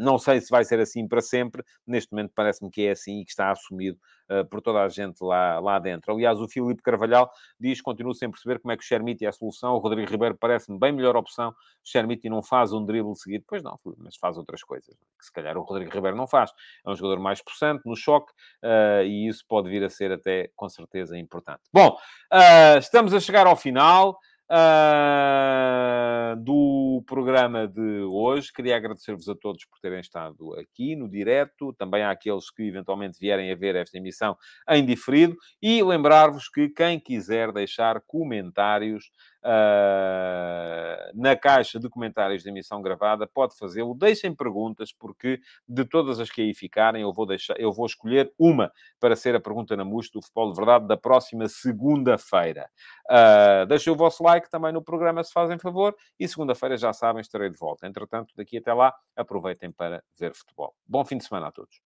[0.00, 3.24] Não sei se vai ser assim para sempre, neste momento parece-me que é assim e
[3.24, 3.98] que está assumido
[4.30, 6.12] uh, por toda a gente lá, lá dentro.
[6.12, 9.32] Aliás, o Filipe Carvalhal diz, continuo sem perceber como é que o Chermite é a
[9.32, 13.44] solução, o Rodrigo Ribeiro parece-me bem melhor opção, o Chermite não faz um drible seguido,
[13.46, 16.52] pois não, mas faz outras coisas, que se calhar o Rodrigo Ribeiro não faz.
[16.86, 20.50] É um jogador mais possante, no choque, uh, e isso pode vir a ser até,
[20.54, 21.62] com certeza, importante.
[21.72, 21.96] Bom,
[22.32, 24.18] uh, estamos a chegar ao final
[24.50, 28.52] uh, do programa de hoje.
[28.52, 33.50] Queria agradecer-vos a todos por terem estado aqui no direto, também àqueles que eventualmente vierem
[33.50, 34.36] a ver esta emissão
[34.68, 39.10] em diferido, e lembrar-vos que quem quiser deixar comentários
[39.44, 43.94] uh, na caixa de comentários da emissão gravada, pode fazê-lo.
[43.94, 48.32] Deixem perguntas, porque de todas as que aí ficarem, eu vou, deixar, eu vou escolher
[48.38, 52.68] uma para ser a pergunta na MUS do Futebol de Verdade da próxima segunda-feira.
[53.10, 57.20] Uh, deixem o vosso like também no programa, se fazem favor, e segunda-feira já sabem,
[57.20, 57.86] estarei de volta.
[57.86, 60.74] Entretanto, daqui até lá, aproveitem para ver futebol.
[60.86, 61.80] Bom fim de semana a todos.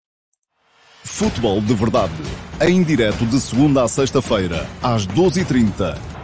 [1.04, 2.14] Futebol de Verdade,
[2.66, 6.23] em direto de segunda a sexta-feira, às 12h30